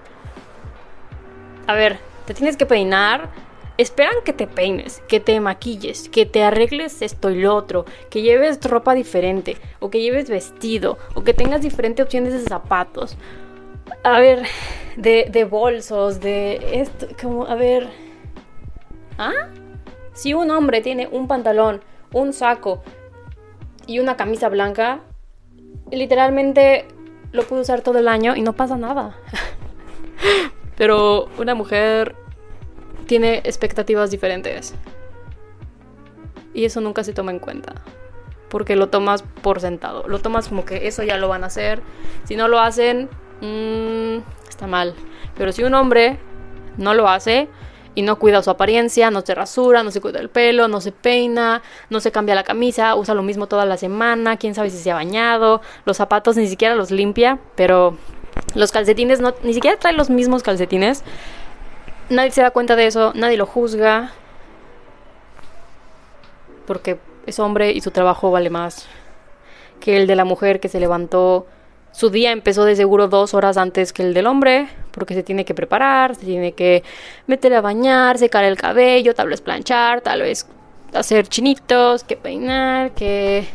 a 1.67 1.73
ver, 1.73 1.99
te 2.25 2.33
tienes 2.33 2.57
que 2.57 2.65
peinar, 2.65 3.29
esperan 3.77 4.15
que 4.25 4.33
te 4.33 4.47
peines, 4.47 5.01
que 5.07 5.19
te 5.19 5.39
maquilles, 5.39 6.09
que 6.09 6.25
te 6.25 6.43
arregles 6.43 7.01
esto 7.01 7.29
y 7.29 7.41
lo 7.41 7.55
otro, 7.55 7.85
que 8.09 8.21
lleves 8.21 8.63
ropa 8.63 8.95
diferente, 8.95 9.57
o 9.79 9.89
que 9.89 10.01
lleves 10.01 10.29
vestido, 10.29 10.97
o 11.13 11.23
que 11.23 11.33
tengas 11.33 11.61
diferentes 11.61 12.03
opciones 12.03 12.33
de 12.33 12.39
zapatos. 12.39 13.17
A 14.03 14.19
ver, 14.19 14.43
de, 14.97 15.47
bolsos, 15.49 16.19
de 16.19 16.81
esto, 16.81 17.07
como, 17.21 17.45
a 17.45 17.55
ver. 17.55 17.87
¿Ah? 19.17 19.49
Si 20.13 20.33
un 20.33 20.49
hombre 20.51 20.81
tiene 20.81 21.07
un 21.07 21.27
pantalón, 21.27 21.81
un 22.13 22.33
saco 22.33 22.83
y 23.85 23.99
una 23.99 24.17
camisa 24.17 24.49
blanca, 24.49 25.01
literalmente 25.91 26.87
lo 27.31 27.43
puede 27.43 27.61
usar 27.61 27.81
todo 27.81 27.99
el 27.99 28.07
año 28.07 28.35
y 28.35 28.41
no 28.41 28.53
pasa 28.53 28.77
nada. 28.77 29.15
Pero 30.77 31.29
una 31.37 31.55
mujer 31.55 32.15
tiene 33.07 33.37
expectativas 33.43 34.11
diferentes. 34.11 34.75
Y 36.53 36.65
eso 36.65 36.81
nunca 36.81 37.03
se 37.03 37.13
toma 37.13 37.31
en 37.31 37.39
cuenta. 37.39 37.75
Porque 38.49 38.75
lo 38.75 38.89
tomas 38.89 39.23
por 39.41 39.59
sentado. 39.59 40.07
Lo 40.07 40.19
tomas 40.19 40.47
como 40.47 40.65
que 40.65 40.87
eso 40.87 41.03
ya 41.03 41.17
lo 41.17 41.27
van 41.27 41.43
a 41.43 41.47
hacer. 41.47 41.81
Si 42.25 42.35
no 42.35 42.47
lo 42.47 42.59
hacen, 42.59 43.09
mmm, 43.41 44.19
está 44.47 44.67
mal. 44.67 44.95
Pero 45.37 45.51
si 45.51 45.63
un 45.63 45.73
hombre 45.73 46.17
no 46.77 46.93
lo 46.93 47.09
hace 47.09 47.47
y 47.97 48.03
no 48.03 48.19
cuida 48.19 48.43
su 48.43 48.51
apariencia, 48.51 49.09
no 49.09 49.21
se 49.21 49.33
rasura, 49.33 49.81
no 49.81 49.89
se 49.89 50.01
cuida 50.01 50.19
el 50.19 50.29
pelo, 50.29 50.67
no 50.67 50.81
se 50.81 50.91
peina, 50.91 51.63
no 51.89 51.99
se 51.99 52.11
cambia 52.11 52.35
la 52.35 52.43
camisa, 52.43 52.95
usa 52.95 53.15
lo 53.15 53.23
mismo 53.23 53.47
toda 53.47 53.65
la 53.65 53.75
semana, 53.75 54.37
quién 54.37 54.53
sabe 54.53 54.69
si 54.69 54.77
se 54.77 54.91
ha 54.91 54.93
bañado, 54.93 55.61
los 55.83 55.97
zapatos 55.97 56.37
ni 56.37 56.47
siquiera 56.47 56.75
los 56.75 56.91
limpia, 56.91 57.39
pero 57.55 57.97
los 58.53 58.71
calcetines 58.71 59.19
no, 59.19 59.33
ni 59.41 59.55
siquiera 59.55 59.79
trae 59.79 59.93
los 59.93 60.11
mismos 60.11 60.43
calcetines 60.43 61.03
nadie 62.09 62.29
se 62.29 62.43
da 62.43 62.51
cuenta 62.51 62.75
de 62.75 62.85
eso, 62.85 63.13
nadie 63.15 63.35
lo 63.35 63.47
juzga, 63.47 64.11
porque 66.67 66.99
es 67.25 67.39
hombre 67.39 67.71
y 67.71 67.81
su 67.81 67.89
trabajo 67.89 68.29
vale 68.29 68.51
más 68.51 68.85
que 69.79 69.97
el 69.97 70.05
de 70.05 70.15
la 70.15 70.23
mujer 70.23 70.59
que 70.59 70.69
se 70.69 70.79
levantó. 70.79 71.47
Su 71.97 72.11
día 72.11 72.31
empezó 72.31 72.63
de 72.63 72.75
seguro 72.75 73.07
dos 73.07 73.33
horas 73.33 73.57
antes 73.57 73.91
que 73.91 74.03
el 74.03 74.13
del 74.13 74.27
hombre, 74.27 74.67
porque 74.91 75.15
se 75.15 75.23
tiene 75.23 75.45
que 75.45 75.55
preparar, 75.55 76.13
se 76.13 76.27
tiene 76.27 76.51
que 76.51 76.83
meter 77.25 77.55
a 77.55 77.61
bañar, 77.61 78.19
secar 78.19 78.43
el 78.43 78.55
cabello, 78.55 79.15
tal 79.15 79.29
vez 79.29 79.41
planchar, 79.41 80.01
tal 80.01 80.21
vez 80.21 80.45
hacer 80.93 81.27
chinitos, 81.27 82.03
que 82.03 82.15
peinar, 82.15 82.91
que 82.91 83.47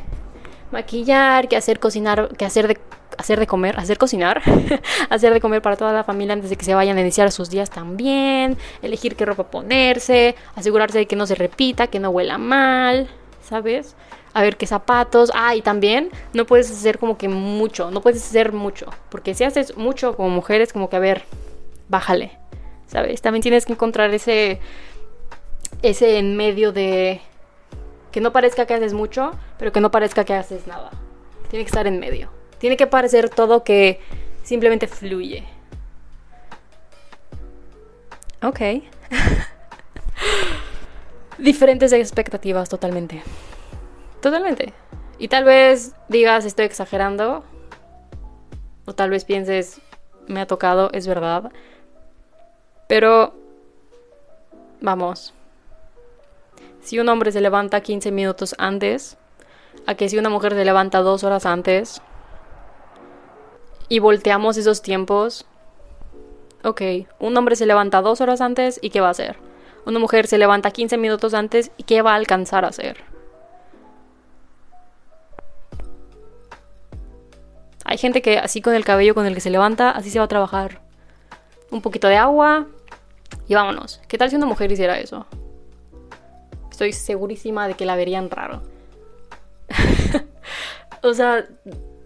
maquillar, 0.72 1.46
que 1.46 1.56
hacer 1.56 1.78
cocinar, 1.78 2.30
que 2.36 2.44
hacer 2.44 2.66
de 2.66 2.78
hacer 3.16 3.38
de 3.38 3.46
comer, 3.46 3.78
hacer 3.78 3.96
cocinar, 3.96 4.42
hacer 5.08 5.32
de 5.32 5.40
comer 5.40 5.62
para 5.62 5.76
toda 5.76 5.92
la 5.92 6.02
familia 6.02 6.32
antes 6.32 6.50
de 6.50 6.56
que 6.56 6.64
se 6.64 6.74
vayan 6.74 6.98
a 6.98 7.00
iniciar 7.00 7.30
sus 7.30 7.48
días 7.48 7.70
también, 7.70 8.58
elegir 8.82 9.14
qué 9.14 9.24
ropa 9.24 9.52
ponerse, 9.52 10.34
asegurarse 10.56 10.98
de 10.98 11.06
que 11.06 11.14
no 11.14 11.28
se 11.28 11.36
repita, 11.36 11.86
que 11.86 12.00
no 12.00 12.10
huela 12.10 12.38
mal, 12.38 13.08
¿sabes? 13.40 13.94
A 14.34 14.42
ver 14.42 14.56
qué 14.56 14.66
zapatos. 14.66 15.30
Ah, 15.34 15.54
y 15.54 15.62
también 15.62 16.10
no 16.32 16.46
puedes 16.46 16.70
hacer 16.70 16.98
como 16.98 17.18
que 17.18 17.28
mucho, 17.28 17.90
no 17.90 18.00
puedes 18.00 18.22
hacer 18.22 18.52
mucho, 18.52 18.86
porque 19.10 19.34
si 19.34 19.44
haces 19.44 19.76
mucho 19.76 20.16
como 20.16 20.30
mujeres, 20.30 20.72
como 20.72 20.88
que 20.88 20.96
a 20.96 21.00
ver, 21.00 21.24
bájale, 21.88 22.38
¿sabes? 22.86 23.22
También 23.22 23.42
tienes 23.42 23.66
que 23.66 23.72
encontrar 23.72 24.12
ese 24.14 24.60
ese 25.82 26.18
en 26.18 26.36
medio 26.36 26.72
de 26.72 27.20
que 28.12 28.20
no 28.20 28.32
parezca 28.32 28.66
que 28.66 28.74
haces 28.74 28.92
mucho, 28.92 29.32
pero 29.58 29.72
que 29.72 29.80
no 29.80 29.90
parezca 29.90 30.24
que 30.24 30.34
haces 30.34 30.66
nada. 30.66 30.90
Tiene 31.50 31.64
que 31.64 31.68
estar 31.68 31.86
en 31.86 31.98
medio. 31.98 32.30
Tiene 32.58 32.76
que 32.76 32.86
parecer 32.86 33.28
todo 33.28 33.64
que 33.64 34.00
simplemente 34.42 34.86
fluye. 34.86 35.44
Ok. 38.42 38.60
Diferentes 41.38 41.92
expectativas, 41.92 42.68
totalmente. 42.68 43.22
Totalmente. 44.22 44.72
Y 45.18 45.28
tal 45.28 45.44
vez 45.44 45.94
digas, 46.08 46.44
estoy 46.44 46.64
exagerando. 46.64 47.44
O 48.86 48.94
tal 48.94 49.10
vez 49.10 49.24
pienses, 49.24 49.80
me 50.26 50.40
ha 50.40 50.46
tocado, 50.46 50.90
es 50.92 51.06
verdad. 51.06 51.52
Pero, 52.88 53.34
vamos. 54.80 55.34
Si 56.80 56.98
un 56.98 57.08
hombre 57.08 57.32
se 57.32 57.40
levanta 57.40 57.80
15 57.80 58.12
minutos 58.12 58.54
antes, 58.58 59.18
a 59.86 59.96
que 59.96 60.08
si 60.08 60.18
una 60.18 60.30
mujer 60.30 60.54
se 60.54 60.64
levanta 60.64 61.00
dos 61.00 61.24
horas 61.24 61.44
antes, 61.44 62.00
y 63.88 63.98
volteamos 63.98 64.56
esos 64.56 64.82
tiempos, 64.82 65.46
ok, 66.64 66.80
un 67.18 67.36
hombre 67.36 67.56
se 67.56 67.66
levanta 67.66 68.02
dos 68.02 68.20
horas 68.20 68.40
antes 68.40 68.78
y 68.82 68.90
¿qué 68.90 69.00
va 69.00 69.08
a 69.08 69.12
hacer? 69.12 69.36
Una 69.84 69.98
mujer 69.98 70.28
se 70.28 70.38
levanta 70.38 70.70
15 70.70 70.96
minutos 70.96 71.34
antes 71.34 71.72
y 71.76 71.82
¿qué 71.82 72.02
va 72.02 72.12
a 72.12 72.16
alcanzar 72.16 72.64
a 72.64 72.68
hacer? 72.68 73.11
Hay 77.84 77.98
gente 77.98 78.22
que 78.22 78.38
así 78.38 78.60
con 78.60 78.74
el 78.74 78.84
cabello 78.84 79.14
con 79.14 79.26
el 79.26 79.34
que 79.34 79.40
se 79.40 79.50
levanta, 79.50 79.90
así 79.90 80.10
se 80.10 80.18
va 80.18 80.26
a 80.26 80.28
trabajar. 80.28 80.80
Un 81.70 81.82
poquito 81.82 82.08
de 82.08 82.16
agua 82.16 82.66
y 83.48 83.54
vámonos. 83.54 84.00
¿Qué 84.08 84.18
tal 84.18 84.30
si 84.30 84.36
una 84.36 84.46
mujer 84.46 84.70
hiciera 84.70 84.98
eso? 84.98 85.26
Estoy 86.70 86.92
segurísima 86.92 87.68
de 87.68 87.74
que 87.74 87.86
la 87.86 87.96
verían 87.96 88.30
raro. 88.30 88.62
o 91.02 91.14
sea, 91.14 91.46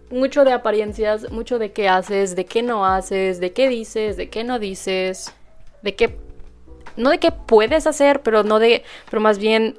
mucho 0.09 0.43
de 0.45 0.51
apariencias, 0.51 1.31
mucho 1.31 1.59
de 1.59 1.71
qué 1.71 1.89
haces, 1.89 2.35
de 2.35 2.45
qué 2.45 2.63
no 2.63 2.85
haces, 2.85 3.39
de 3.39 3.53
qué 3.53 3.67
dices, 3.67 4.17
de 4.17 4.29
qué 4.29 4.43
no 4.43 4.59
dices, 4.59 5.33
de 5.81 5.95
qué 5.95 6.17
no 6.95 7.11
de 7.11 7.19
qué 7.19 7.31
puedes 7.31 7.85
hacer, 7.87 8.21
pero 8.23 8.43
no 8.43 8.59
de 8.59 8.83
pero 9.09 9.21
más 9.21 9.37
bien 9.37 9.77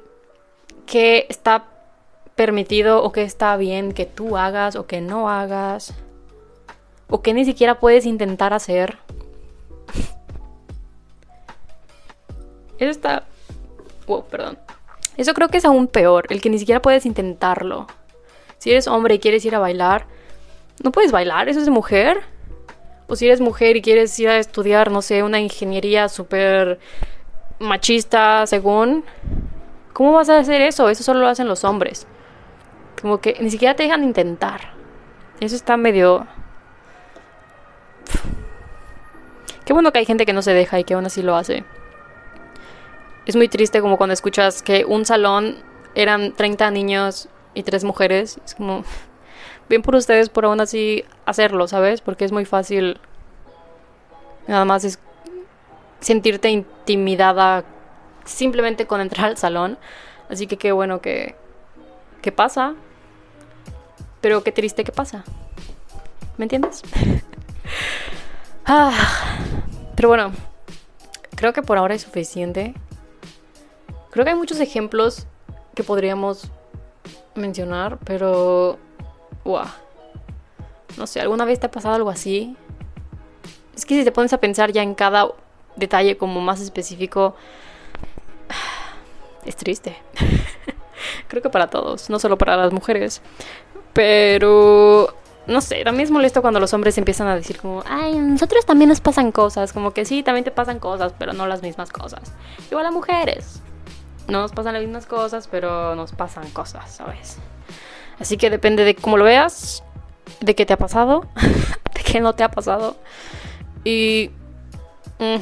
qué 0.85 1.25
está 1.29 1.65
permitido 2.39 3.03
o 3.03 3.11
qué 3.11 3.23
está 3.23 3.57
bien 3.57 3.91
que 3.91 4.05
tú 4.05 4.37
hagas 4.37 4.77
o 4.77 4.87
que 4.87 5.01
no 5.01 5.29
hagas 5.29 5.93
o 7.09 7.21
que 7.21 7.33
ni 7.33 7.43
siquiera 7.43 7.81
puedes 7.81 8.05
intentar 8.05 8.53
hacer. 8.53 8.97
Eso 12.79 12.91
está 12.91 13.25
wow, 14.07 14.23
perdón. 14.23 14.57
Eso 15.17 15.33
creo 15.33 15.49
que 15.49 15.57
es 15.57 15.65
aún 15.65 15.87
peor, 15.87 16.27
el 16.29 16.39
que 16.39 16.49
ni 16.49 16.57
siquiera 16.57 16.81
puedes 16.81 17.05
intentarlo. 17.05 17.87
Si 18.57 18.71
eres 18.71 18.87
hombre 18.87 19.15
y 19.15 19.19
quieres 19.19 19.43
ir 19.43 19.53
a 19.53 19.59
bailar, 19.59 20.05
no 20.81 20.93
puedes 20.93 21.11
bailar, 21.11 21.49
eso 21.49 21.59
es 21.59 21.65
de 21.65 21.71
mujer. 21.71 22.21
O 23.09 23.17
si 23.17 23.25
eres 23.25 23.41
mujer 23.41 23.75
y 23.75 23.81
quieres 23.81 24.17
ir 24.17 24.29
a 24.29 24.37
estudiar, 24.37 24.91
no 24.91 25.01
sé, 25.01 25.23
una 25.23 25.41
ingeniería 25.41 26.07
súper 26.07 26.79
machista, 27.59 28.47
según. 28.47 29.03
¿Cómo 29.91 30.13
vas 30.13 30.29
a 30.29 30.37
hacer 30.37 30.61
eso? 30.61 30.87
Eso 30.87 31.03
solo 31.03 31.19
lo 31.19 31.27
hacen 31.27 31.49
los 31.49 31.65
hombres. 31.65 32.07
Como 33.01 33.19
que 33.19 33.37
ni 33.39 33.49
siquiera 33.49 33.75
te 33.75 33.83
dejan 33.83 34.03
intentar. 34.03 34.73
Eso 35.39 35.55
está 35.55 35.77
medio... 35.77 36.27
Qué 39.65 39.73
bueno 39.73 39.91
que 39.91 39.99
hay 39.99 40.05
gente 40.05 40.25
que 40.25 40.33
no 40.33 40.41
se 40.41 40.53
deja 40.53 40.79
y 40.79 40.83
que 40.83 40.95
aún 40.95 41.05
así 41.05 41.21
lo 41.21 41.35
hace. 41.35 41.63
Es 43.25 43.35
muy 43.35 43.47
triste 43.47 43.81
como 43.81 43.97
cuando 43.97 44.13
escuchas 44.13 44.63
que 44.63 44.83
un 44.83 45.05
salón 45.05 45.57
eran 45.93 46.33
30 46.33 46.71
niños 46.71 47.29
y 47.53 47.63
3 47.63 47.83
mujeres. 47.83 48.39
Es 48.43 48.55
como 48.55 48.83
bien 49.69 49.83
por 49.83 49.95
ustedes 49.95 50.29
por 50.29 50.45
aún 50.45 50.59
así 50.59 51.05
hacerlo, 51.25 51.67
¿sabes? 51.67 52.01
Porque 52.01 52.25
es 52.25 52.31
muy 52.31 52.45
fácil. 52.45 52.99
Nada 54.47 54.65
más 54.65 54.83
es 54.83 54.99
sentirte 55.99 56.49
intimidada 56.49 57.63
simplemente 58.25 58.87
con 58.87 59.01
entrar 59.01 59.27
al 59.27 59.37
salón. 59.37 59.77
Así 60.29 60.47
que 60.47 60.57
qué 60.57 60.71
bueno 60.71 60.99
que, 60.99 61.35
que 62.23 62.31
pasa. 62.31 62.73
Pero 64.21 64.43
qué 64.43 64.51
triste 64.51 64.83
que 64.83 64.91
pasa. 64.91 65.23
¿Me 66.37 66.45
entiendes? 66.45 66.81
ah, 68.65 68.91
pero 69.95 70.09
bueno, 70.09 70.31
creo 71.35 71.53
que 71.53 71.61
por 71.61 71.77
ahora 71.77 71.95
es 71.95 72.01
suficiente. 72.01 72.73
Creo 74.11 74.25
que 74.25 74.31
hay 74.31 74.37
muchos 74.37 74.59
ejemplos 74.59 75.27
que 75.75 75.83
podríamos 75.83 76.49
mencionar, 77.35 77.97
pero 78.03 78.79
no 80.97 81.07
sé, 81.07 81.21
¿alguna 81.21 81.45
vez 81.45 81.59
te 81.59 81.65
ha 81.65 81.71
pasado 81.71 81.95
algo 81.95 82.09
así? 82.09 82.55
Es 83.75 83.85
que 83.85 83.97
si 83.97 84.03
te 84.03 84.11
pones 84.11 84.33
a 84.33 84.39
pensar 84.39 84.71
ya 84.71 84.83
en 84.83 84.93
cada 84.93 85.29
detalle 85.75 86.17
como 86.17 86.41
más 86.41 86.61
específico, 86.61 87.35
es 89.45 89.55
triste. 89.55 89.95
Creo 91.27 91.41
que 91.41 91.49
para 91.49 91.67
todos, 91.67 92.09
no 92.09 92.19
solo 92.19 92.37
para 92.37 92.57
las 92.57 92.73
mujeres. 92.73 93.21
Pero, 93.93 95.13
no 95.47 95.61
sé, 95.61 95.83
también 95.83 96.05
es 96.05 96.11
molesto 96.11 96.41
cuando 96.41 96.59
los 96.59 96.73
hombres 96.73 96.97
empiezan 96.97 97.27
a 97.27 97.35
decir 97.35 97.57
como, 97.59 97.83
ay, 97.87 98.17
a 98.17 98.21
nosotros 98.21 98.65
también 98.65 98.89
nos 98.89 99.01
pasan 99.01 99.31
cosas. 99.31 99.73
Como 99.73 99.91
que 99.91 100.05
sí, 100.05 100.23
también 100.23 100.43
te 100.43 100.51
pasan 100.51 100.79
cosas, 100.79 101.13
pero 101.17 101.33
no 101.33 101.47
las 101.47 101.61
mismas 101.61 101.91
cosas. 101.91 102.21
Igual 102.69 102.85
a 102.85 102.91
mujeres. 102.91 103.61
No 104.27 104.41
nos 104.41 104.51
pasan 104.51 104.73
las 104.73 104.83
mismas 104.83 105.05
cosas, 105.05 105.47
pero 105.47 105.95
nos 105.95 106.11
pasan 106.11 106.49
cosas, 106.51 106.91
¿sabes? 106.91 107.37
Así 108.19 108.37
que 108.37 108.49
depende 108.49 108.83
de 108.83 108.95
cómo 108.95 109.17
lo 109.17 109.23
veas, 109.23 109.83
de 110.41 110.53
qué 110.53 110.65
te 110.65 110.73
ha 110.73 110.77
pasado, 110.77 111.27
de 111.95 112.01
qué 112.03 112.19
no 112.19 112.33
te 112.33 112.43
ha 112.43 112.51
pasado. 112.51 112.95
Y... 113.83 114.31
Mm, 115.19 115.37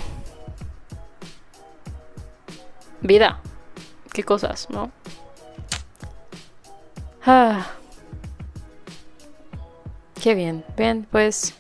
vida. 3.02 3.40
Qué 4.14 4.24
cosas, 4.24 4.68
¿no? 4.70 4.92
Ah. 7.26 7.77
Qué 10.22 10.36
bien. 10.36 10.64
Bien, 10.76 11.08
pues... 11.12 11.54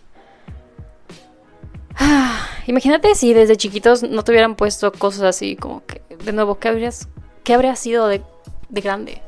Ah, 1.96 2.48
imagínate 2.68 3.16
si 3.16 3.34
desde 3.34 3.58
chiquitos 3.58 4.04
no 4.04 4.24
te 4.24 4.32
hubieran 4.32 4.56
puesto 4.56 4.92
cosas 4.92 5.24
así, 5.24 5.56
como 5.56 5.84
que, 5.86 6.02
de 6.24 6.32
nuevo, 6.32 6.60
¿qué, 6.60 6.68
habrías, 6.68 7.08
qué 7.44 7.56
habría 7.56 7.76
sido 7.76 8.08
de, 8.08 8.22
de 8.70 8.82
grande? 8.82 9.22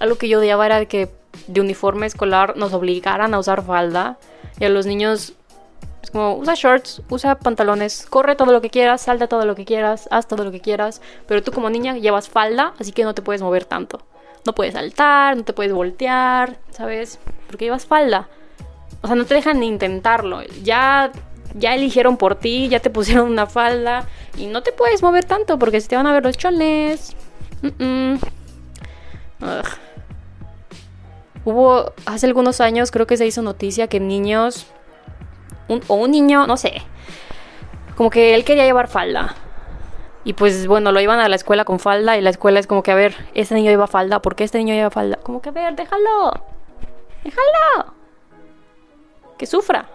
algo 0.00 0.16
que 0.16 0.28
yo 0.28 0.40
odiaba 0.40 0.66
era 0.66 0.84
que 0.86 1.08
de 1.46 1.60
uniforme 1.60 2.06
escolar 2.06 2.56
nos 2.56 2.72
obligaran 2.72 3.32
a 3.34 3.38
usar 3.38 3.62
falda 3.62 4.18
y 4.58 4.64
a 4.64 4.68
los 4.68 4.86
niños 4.86 5.34
es 6.02 6.10
como 6.10 6.34
usa 6.34 6.54
shorts, 6.56 7.02
usa 7.10 7.38
pantalones, 7.38 8.06
corre 8.08 8.34
todo 8.34 8.50
lo 8.52 8.62
que 8.62 8.70
quieras, 8.70 9.02
salta 9.02 9.28
todo 9.28 9.44
lo 9.44 9.54
que 9.54 9.66
quieras, 9.66 10.08
haz 10.10 10.26
todo 10.26 10.44
lo 10.44 10.50
que 10.50 10.60
quieras, 10.60 11.02
pero 11.28 11.42
tú 11.42 11.52
como 11.52 11.68
niña 11.68 11.96
llevas 11.98 12.28
falda, 12.28 12.72
así 12.80 12.92
que 12.92 13.04
no 13.04 13.14
te 13.14 13.22
puedes 13.22 13.42
mover 13.42 13.66
tanto. 13.66 14.00
No 14.46 14.54
puedes 14.54 14.72
saltar, 14.72 15.36
no 15.36 15.44
te 15.44 15.52
puedes 15.52 15.74
voltear, 15.74 16.56
¿sabes? 16.70 17.18
Porque 17.46 17.66
llevas 17.66 17.84
falda. 17.84 18.28
O 19.02 19.06
sea, 19.06 19.16
no 19.16 19.24
te 19.24 19.34
dejan 19.34 19.60
ni 19.60 19.66
intentarlo. 19.66 20.42
Ya 20.62 21.12
ya 21.54 21.74
eligieron 21.74 22.16
por 22.16 22.36
ti, 22.36 22.68
ya 22.68 22.80
te 22.80 22.90
pusieron 22.90 23.30
una 23.30 23.46
falda 23.46 24.04
y 24.36 24.46
no 24.46 24.62
te 24.62 24.72
puedes 24.72 25.02
mover 25.02 25.24
tanto 25.24 25.58
porque 25.58 25.80
se 25.80 25.88
te 25.88 25.96
van 25.96 26.06
a 26.06 26.12
ver 26.12 26.24
los 26.24 26.36
chones. 26.36 27.16
Hubo 31.44 31.92
hace 32.06 32.26
algunos 32.26 32.60
años, 32.60 32.90
creo 32.90 33.06
que 33.06 33.16
se 33.16 33.26
hizo 33.26 33.42
noticia 33.42 33.88
que 33.88 33.98
niños, 34.00 34.66
o 35.68 35.94
un 35.94 36.10
niño, 36.10 36.46
no 36.46 36.56
sé, 36.56 36.82
como 37.96 38.10
que 38.10 38.34
él 38.34 38.44
quería 38.44 38.64
llevar 38.64 38.88
falda. 38.88 39.34
Y 40.22 40.34
pues 40.34 40.66
bueno, 40.66 40.92
lo 40.92 41.00
iban 41.00 41.18
a 41.18 41.30
la 41.30 41.36
escuela 41.36 41.64
con 41.64 41.78
falda 41.78 42.18
y 42.18 42.20
la 42.20 42.28
escuela 42.28 42.60
es 42.60 42.66
como 42.66 42.82
que, 42.82 42.90
a 42.90 42.94
ver, 42.94 43.16
este 43.34 43.54
niño 43.54 43.70
lleva 43.70 43.86
falda, 43.86 44.20
¿por 44.20 44.36
qué 44.36 44.44
este 44.44 44.58
niño 44.58 44.74
lleva 44.74 44.90
falda? 44.90 45.16
Como 45.16 45.40
que, 45.40 45.48
a 45.48 45.52
ver, 45.52 45.74
déjalo, 45.74 46.44
déjalo, 47.24 47.94
que 49.40 49.46
sufra. 49.46 49.88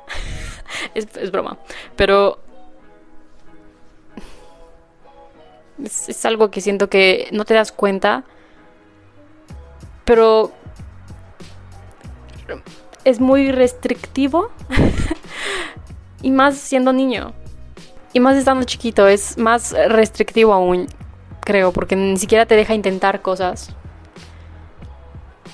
es, 0.95 1.31
broma, 1.31 1.59
pero 1.95 2.39
es, 5.83 6.09
es 6.09 6.25
algo 6.25 6.49
que 6.49 6.61
siento 6.61 6.89
que 6.89 7.29
no 7.31 7.45
te 7.45 7.53
das 7.53 7.71
cuenta, 7.71 8.23
pero 10.03 10.51
es 13.03 13.19
muy 13.19 13.51
restrictivo. 13.51 14.49
y 16.23 16.31
más 16.31 16.57
siendo 16.57 16.91
niño. 16.91 17.33
Y 18.11 18.19
más 18.19 18.35
estando 18.35 18.65
chiquito, 18.65 19.07
es 19.07 19.37
más 19.37 19.75
restrictivo 19.89 20.53
aún, 20.53 20.87
creo, 21.41 21.71
porque 21.71 21.95
ni 21.95 22.17
siquiera 22.17 22.47
te 22.47 22.55
deja 22.55 22.73
intentar 22.73 23.21
cosas. 23.21 23.75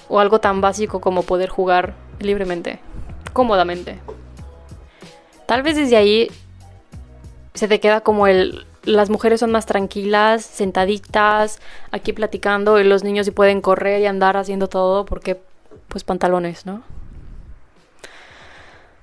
O 0.07 0.21
algo 0.21 0.39
tan 0.39 0.61
básico 0.61 1.01
como 1.01 1.23
poder 1.23 1.49
jugar 1.49 1.95
libremente, 2.19 2.79
cómodamente. 3.33 3.99
Tal 5.45 5.63
vez 5.63 5.75
desde 5.75 5.97
ahí 5.97 6.31
se 7.53 7.67
te 7.67 7.79
queda 7.79 8.01
como 8.01 8.27
el... 8.27 8.65
Las 8.83 9.11
mujeres 9.11 9.39
son 9.39 9.51
más 9.51 9.67
tranquilas, 9.67 10.43
sentaditas, 10.43 11.59
aquí 11.91 12.13
platicando, 12.13 12.79
y 12.79 12.83
los 12.83 13.03
niños 13.03 13.27
sí 13.27 13.31
pueden 13.31 13.61
correr 13.61 14.01
y 14.01 14.07
andar 14.07 14.37
haciendo 14.37 14.67
todo 14.69 15.05
porque 15.05 15.39
pues 15.87 16.03
pantalones, 16.03 16.65
¿no? 16.65 16.81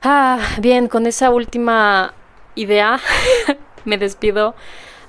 Ah, 0.02 0.38
bien, 0.60 0.88
con 0.88 1.06
esa 1.06 1.30
última 1.30 2.14
idea 2.54 2.98
me 3.84 3.98
despido. 3.98 4.54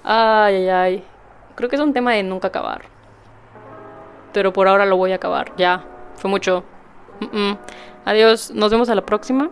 Ay, 0.03 0.55
ay, 0.55 0.69
ay. 0.69 1.03
Creo 1.55 1.69
que 1.69 1.75
es 1.75 1.81
un 1.81 1.93
tema 1.93 2.13
de 2.13 2.23
nunca 2.23 2.49
acabar. 2.49 2.83
Pero 4.33 4.53
por 4.53 4.67
ahora 4.67 4.85
lo 4.85 4.97
voy 4.97 5.11
a 5.11 5.15
acabar. 5.15 5.53
Ya, 5.57 5.83
fue 6.15 6.29
mucho. 6.29 6.63
Adiós, 8.05 8.51
nos 8.51 8.71
vemos 8.71 8.89
a 8.89 8.95
la 8.95 9.05
próxima. 9.05 9.49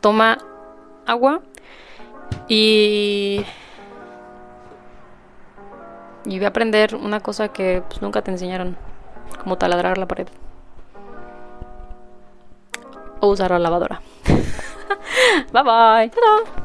Toma 0.00 0.38
agua. 1.06 1.40
Y... 2.48 3.44
Y 6.24 6.36
voy 6.36 6.44
a 6.44 6.48
aprender 6.48 6.94
una 6.94 7.20
cosa 7.20 7.48
que 7.48 7.82
pues, 7.88 8.02
nunca 8.02 8.22
te 8.22 8.30
enseñaron. 8.30 8.76
Como 9.42 9.56
taladrar 9.56 9.98
la 9.98 10.06
pared 10.06 10.28
o 13.20 13.28
usar 13.28 13.50
la 13.50 13.58
lavadora. 13.58 14.00
bye 15.52 15.62
bye. 15.62 16.58